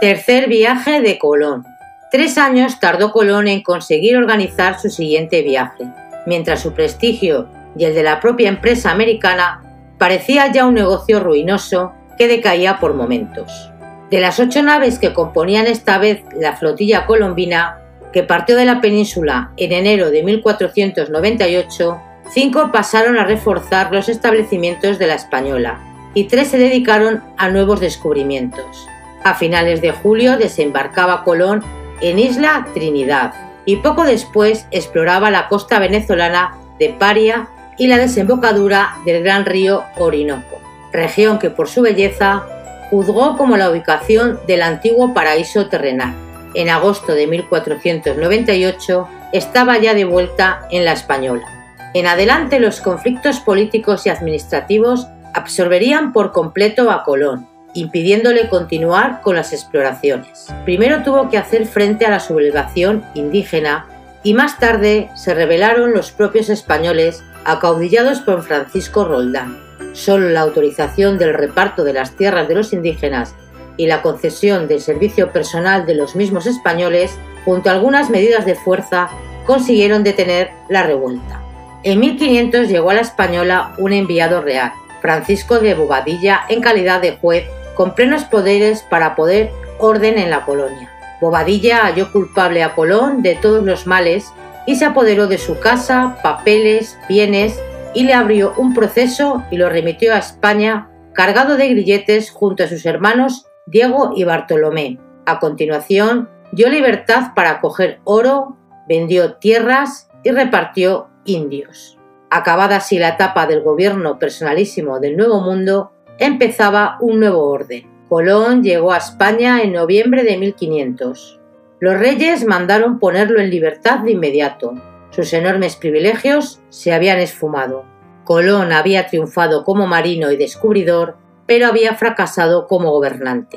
Tercer 0.00 0.48
viaje 0.48 1.02
de 1.02 1.18
Colón. 1.18 1.64
Tres 2.10 2.38
años 2.38 2.80
tardó 2.80 3.12
Colón 3.12 3.46
en 3.46 3.62
conseguir 3.62 4.16
organizar 4.16 4.80
su 4.80 4.88
siguiente 4.88 5.42
viaje, 5.42 5.84
mientras 6.26 6.60
su 6.60 6.72
prestigio 6.72 7.48
y 7.76 7.84
el 7.84 7.94
de 7.94 8.02
la 8.02 8.18
propia 8.18 8.48
empresa 8.48 8.90
americana 8.90 9.62
parecía 10.00 10.50
ya 10.50 10.64
un 10.64 10.72
negocio 10.72 11.20
ruinoso 11.20 11.92
que 12.16 12.26
decaía 12.26 12.80
por 12.80 12.94
momentos. 12.94 13.70
De 14.10 14.18
las 14.18 14.40
ocho 14.40 14.62
naves 14.62 14.98
que 14.98 15.12
componían 15.12 15.66
esta 15.66 15.98
vez 15.98 16.22
la 16.34 16.56
flotilla 16.56 17.04
colombina, 17.04 17.82
que 18.10 18.22
partió 18.22 18.56
de 18.56 18.64
la 18.64 18.80
península 18.80 19.52
en 19.58 19.72
enero 19.72 20.10
de 20.10 20.22
1498, 20.22 22.00
cinco 22.32 22.70
pasaron 22.72 23.18
a 23.18 23.24
reforzar 23.24 23.92
los 23.92 24.08
establecimientos 24.08 24.98
de 24.98 25.06
la 25.06 25.16
española 25.16 25.78
y 26.14 26.24
tres 26.24 26.48
se 26.48 26.56
dedicaron 26.56 27.22
a 27.36 27.50
nuevos 27.50 27.78
descubrimientos. 27.78 28.88
A 29.22 29.34
finales 29.34 29.82
de 29.82 29.92
julio 29.92 30.38
desembarcaba 30.38 31.24
Colón 31.24 31.62
en 32.00 32.18
Isla 32.18 32.66
Trinidad 32.72 33.34
y 33.66 33.76
poco 33.76 34.04
después 34.04 34.66
exploraba 34.70 35.30
la 35.30 35.46
costa 35.48 35.78
venezolana 35.78 36.56
de 36.78 36.88
Paria 36.88 37.50
y 37.80 37.86
la 37.86 37.96
desembocadura 37.96 38.98
del 39.06 39.24
gran 39.24 39.46
río 39.46 39.84
Orinoco, 39.96 40.60
región 40.92 41.38
que 41.38 41.48
por 41.48 41.66
su 41.66 41.80
belleza 41.80 42.44
juzgó 42.90 43.38
como 43.38 43.56
la 43.56 43.70
ubicación 43.70 44.38
del 44.46 44.60
antiguo 44.60 45.14
paraíso 45.14 45.66
terrenal. 45.68 46.14
En 46.52 46.68
agosto 46.68 47.14
de 47.14 47.26
1498 47.26 49.08
estaba 49.32 49.78
ya 49.78 49.94
de 49.94 50.04
vuelta 50.04 50.60
en 50.70 50.84
la 50.84 50.92
Española. 50.92 51.46
En 51.94 52.06
adelante 52.06 52.60
los 52.60 52.82
conflictos 52.82 53.40
políticos 53.40 54.04
y 54.04 54.10
administrativos 54.10 55.06
absorberían 55.32 56.12
por 56.12 56.32
completo 56.32 56.90
a 56.90 57.02
Colón, 57.02 57.48
impidiéndole 57.72 58.50
continuar 58.50 59.22
con 59.22 59.36
las 59.36 59.54
exploraciones. 59.54 60.48
Primero 60.66 61.02
tuvo 61.02 61.30
que 61.30 61.38
hacer 61.38 61.64
frente 61.64 62.04
a 62.04 62.10
la 62.10 62.20
sublevación 62.20 63.06
indígena 63.14 63.86
y 64.22 64.34
más 64.34 64.58
tarde 64.58 65.08
se 65.14 65.32
rebelaron 65.32 65.94
los 65.94 66.12
propios 66.12 66.50
españoles 66.50 67.22
acaudillados 67.44 68.20
por 68.20 68.42
Francisco 68.42 69.04
Roldán. 69.04 69.58
Solo 69.92 70.28
la 70.28 70.40
autorización 70.40 71.18
del 71.18 71.34
reparto 71.34 71.84
de 71.84 71.92
las 71.92 72.12
tierras 72.12 72.48
de 72.48 72.54
los 72.54 72.72
indígenas 72.72 73.34
y 73.76 73.86
la 73.86 74.02
concesión 74.02 74.68
del 74.68 74.80
servicio 74.80 75.32
personal 75.32 75.86
de 75.86 75.94
los 75.94 76.14
mismos 76.14 76.46
españoles, 76.46 77.16
junto 77.44 77.70
a 77.70 77.72
algunas 77.72 78.10
medidas 78.10 78.44
de 78.44 78.54
fuerza, 78.54 79.08
consiguieron 79.46 80.04
detener 80.04 80.50
la 80.68 80.82
revuelta. 80.82 81.40
En 81.82 81.98
1500 81.98 82.68
llegó 82.68 82.90
a 82.90 82.94
la 82.94 83.00
española 83.00 83.72
un 83.78 83.92
enviado 83.92 84.42
real, 84.42 84.72
Francisco 85.00 85.58
de 85.60 85.74
Bobadilla, 85.74 86.42
en 86.48 86.60
calidad 86.60 87.00
de 87.00 87.16
juez 87.16 87.46
con 87.74 87.94
plenos 87.94 88.24
poderes 88.24 88.82
para 88.82 89.16
poder 89.16 89.50
orden 89.78 90.18
en 90.18 90.28
la 90.28 90.44
colonia. 90.44 90.90
Bobadilla 91.20 91.84
halló 91.84 92.12
culpable 92.12 92.62
a 92.62 92.74
Colón 92.74 93.22
de 93.22 93.36
todos 93.36 93.64
los 93.64 93.86
males 93.86 94.26
y 94.70 94.76
se 94.76 94.84
apoderó 94.84 95.26
de 95.26 95.36
su 95.36 95.58
casa, 95.58 96.18
papeles, 96.22 96.96
bienes 97.08 97.60
y 97.92 98.04
le 98.04 98.14
abrió 98.14 98.54
un 98.56 98.72
proceso 98.72 99.42
y 99.50 99.56
lo 99.56 99.68
remitió 99.68 100.14
a 100.14 100.18
España 100.18 100.88
cargado 101.12 101.56
de 101.56 101.70
grilletes 101.70 102.30
junto 102.30 102.62
a 102.62 102.68
sus 102.68 102.86
hermanos 102.86 103.46
Diego 103.66 104.12
y 104.14 104.22
Bartolomé. 104.22 105.00
A 105.26 105.40
continuación, 105.40 106.28
dio 106.52 106.68
libertad 106.68 107.32
para 107.34 107.60
coger 107.60 107.98
oro, 108.04 108.58
vendió 108.88 109.34
tierras 109.34 110.08
y 110.22 110.30
repartió 110.30 111.08
indios. 111.24 111.98
Acabada 112.30 112.76
así 112.76 113.00
la 113.00 113.08
etapa 113.08 113.48
del 113.48 113.62
gobierno 113.62 114.20
personalísimo 114.20 115.00
del 115.00 115.16
Nuevo 115.16 115.40
Mundo, 115.40 115.90
empezaba 116.20 116.96
un 117.00 117.18
nuevo 117.18 117.42
orden. 117.42 117.90
Colón 118.08 118.62
llegó 118.62 118.92
a 118.92 118.98
España 118.98 119.62
en 119.62 119.72
noviembre 119.72 120.22
de 120.22 120.36
1500. 120.36 121.39
Los 121.80 121.98
reyes 121.98 122.44
mandaron 122.46 122.98
ponerlo 122.98 123.40
en 123.40 123.48
libertad 123.48 124.00
de 124.00 124.12
inmediato. 124.12 124.74
Sus 125.12 125.32
enormes 125.32 125.76
privilegios 125.76 126.60
se 126.68 126.92
habían 126.92 127.18
esfumado. 127.18 127.86
Colón 128.24 128.70
había 128.70 129.06
triunfado 129.06 129.64
como 129.64 129.86
marino 129.86 130.30
y 130.30 130.36
descubridor, 130.36 131.16
pero 131.46 131.66
había 131.66 131.94
fracasado 131.94 132.66
como 132.66 132.90
gobernante. 132.90 133.56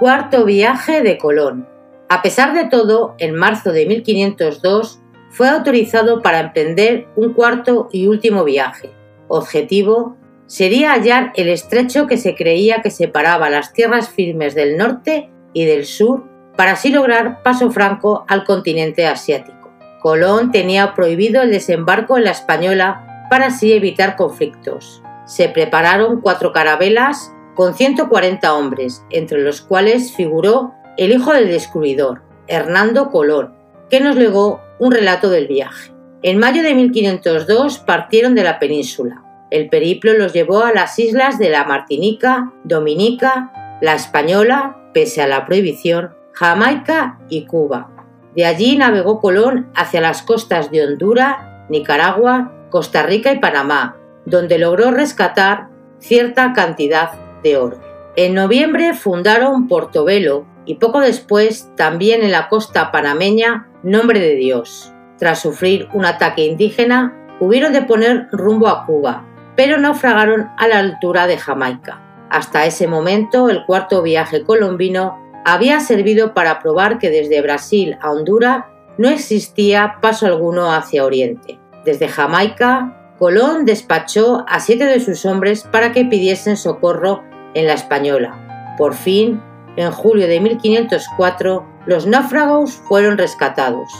Cuarto 0.00 0.44
viaje 0.44 1.00
de 1.00 1.16
Colón. 1.16 1.68
A 2.08 2.22
pesar 2.22 2.54
de 2.54 2.64
todo, 2.64 3.14
en 3.18 3.36
marzo 3.36 3.70
de 3.70 3.86
1502 3.86 5.00
fue 5.30 5.48
autorizado 5.48 6.22
para 6.22 6.40
emprender 6.40 7.06
un 7.14 7.34
cuarto 7.34 7.88
y 7.92 8.08
último 8.08 8.42
viaje, 8.42 8.90
objetivo 9.28 10.16
sería 10.46 10.92
hallar 10.92 11.32
el 11.36 11.48
estrecho 11.48 12.08
que 12.08 12.18
se 12.18 12.34
creía 12.34 12.82
que 12.82 12.90
separaba 12.90 13.48
las 13.48 13.72
tierras 13.72 14.10
firmes 14.10 14.56
del 14.56 14.76
norte 14.76 15.30
y 15.52 15.64
del 15.64 15.86
sur 15.86 16.24
para 16.56 16.72
así 16.72 16.90
lograr 16.90 17.42
paso 17.42 17.70
franco 17.70 18.24
al 18.28 18.44
continente 18.44 19.06
asiático. 19.06 19.72
Colón 20.00 20.50
tenía 20.50 20.94
prohibido 20.94 21.42
el 21.42 21.50
desembarco 21.50 22.18
en 22.18 22.24
la 22.24 22.32
Española 22.32 23.26
para 23.30 23.46
así 23.46 23.72
evitar 23.72 24.16
conflictos. 24.16 25.02
Se 25.26 25.48
prepararon 25.48 26.20
cuatro 26.20 26.52
carabelas 26.52 27.32
con 27.54 27.74
140 27.74 28.54
hombres, 28.54 29.04
entre 29.10 29.40
los 29.40 29.60
cuales 29.60 30.12
figuró 30.14 30.72
el 30.96 31.12
hijo 31.12 31.32
del 31.32 31.48
descubridor, 31.48 32.22
Hernando 32.48 33.10
Colón, 33.10 33.54
que 33.88 34.00
nos 34.00 34.16
legó 34.16 34.60
un 34.78 34.92
relato 34.92 35.30
del 35.30 35.46
viaje. 35.46 35.92
En 36.22 36.38
mayo 36.38 36.62
de 36.62 36.74
1502 36.74 37.78
partieron 37.78 38.34
de 38.34 38.44
la 38.44 38.58
península. 38.58 39.22
El 39.50 39.68
periplo 39.68 40.14
los 40.14 40.32
llevó 40.32 40.62
a 40.62 40.72
las 40.72 40.98
islas 40.98 41.38
de 41.38 41.50
la 41.50 41.64
Martinica, 41.64 42.52
Dominica, 42.64 43.52
la 43.82 43.94
Española, 43.94 44.76
pese 44.94 45.22
a 45.22 45.26
la 45.26 45.44
prohibición, 45.44 46.14
Jamaica 46.32 47.18
y 47.28 47.46
Cuba. 47.46 47.90
De 48.36 48.46
allí 48.46 48.78
navegó 48.78 49.20
Colón 49.20 49.70
hacia 49.74 50.00
las 50.00 50.22
costas 50.22 50.70
de 50.70 50.86
Honduras, 50.86 51.36
Nicaragua, 51.68 52.52
Costa 52.70 53.02
Rica 53.02 53.32
y 53.32 53.40
Panamá, 53.40 53.96
donde 54.24 54.58
logró 54.58 54.92
rescatar 54.92 55.66
cierta 55.98 56.52
cantidad 56.52 57.10
de 57.42 57.56
oro. 57.56 57.80
En 58.14 58.34
noviembre 58.34 58.94
fundaron 58.94 59.66
Portobelo 59.66 60.46
y 60.64 60.76
poco 60.76 61.00
después 61.00 61.68
también 61.76 62.22
en 62.22 62.30
la 62.30 62.48
costa 62.48 62.92
panameña 62.92 63.66
Nombre 63.82 64.20
de 64.20 64.36
Dios. 64.36 64.92
Tras 65.18 65.40
sufrir 65.40 65.88
un 65.92 66.04
ataque 66.04 66.46
indígena, 66.46 67.14
hubieron 67.40 67.72
de 67.72 67.82
poner 67.82 68.28
rumbo 68.30 68.68
a 68.68 68.86
Cuba, 68.86 69.24
pero 69.56 69.76
naufragaron 69.78 70.50
a 70.56 70.68
la 70.68 70.78
altura 70.78 71.26
de 71.26 71.36
Jamaica. 71.36 72.11
Hasta 72.32 72.64
ese 72.64 72.88
momento, 72.88 73.50
el 73.50 73.66
cuarto 73.66 74.00
viaje 74.00 74.42
colombino 74.42 75.18
había 75.44 75.80
servido 75.80 76.32
para 76.32 76.60
probar 76.60 76.98
que 76.98 77.10
desde 77.10 77.42
Brasil 77.42 77.98
a 78.00 78.10
Honduras 78.10 78.64
no 78.96 79.10
existía 79.10 79.96
paso 80.00 80.24
alguno 80.24 80.72
hacia 80.72 81.04
Oriente. 81.04 81.60
Desde 81.84 82.08
Jamaica, 82.08 83.14
Colón 83.18 83.66
despachó 83.66 84.46
a 84.48 84.60
siete 84.60 84.86
de 84.86 85.00
sus 85.00 85.26
hombres 85.26 85.64
para 85.70 85.92
que 85.92 86.06
pidiesen 86.06 86.56
socorro 86.56 87.22
en 87.52 87.66
la 87.66 87.74
Española. 87.74 88.74
Por 88.78 88.94
fin, 88.94 89.38
en 89.76 89.90
julio 89.90 90.26
de 90.26 90.40
1504, 90.40 91.66
los 91.84 92.06
náufragos 92.06 92.72
fueron 92.88 93.18
rescatados. 93.18 93.90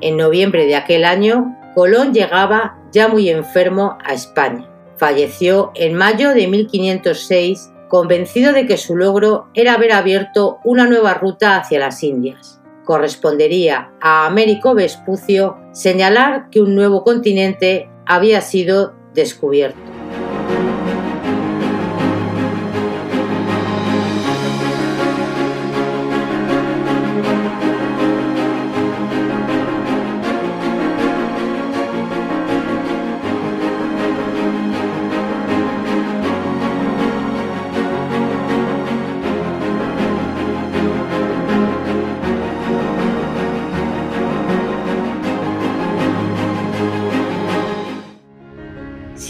En 0.00 0.16
noviembre 0.16 0.64
de 0.64 0.76
aquel 0.76 1.04
año, 1.04 1.54
Colón 1.74 2.14
llegaba 2.14 2.78
ya 2.90 3.08
muy 3.08 3.28
enfermo 3.28 3.98
a 4.02 4.14
España. 4.14 4.66
Falleció 4.96 5.72
en 5.74 5.94
mayo 5.94 6.32
de 6.32 6.46
1506 6.46 7.71
convencido 7.92 8.54
de 8.54 8.66
que 8.66 8.78
su 8.78 8.96
logro 8.96 9.48
era 9.52 9.74
haber 9.74 9.92
abierto 9.92 10.60
una 10.64 10.86
nueva 10.86 11.12
ruta 11.12 11.58
hacia 11.58 11.78
las 11.78 12.02
Indias. 12.02 12.58
Correspondería 12.86 13.90
a 14.00 14.24
Américo 14.24 14.74
Vespucio 14.74 15.58
señalar 15.72 16.48
que 16.48 16.62
un 16.62 16.74
nuevo 16.74 17.04
continente 17.04 17.90
había 18.06 18.40
sido 18.40 18.94
descubierto. 19.12 20.01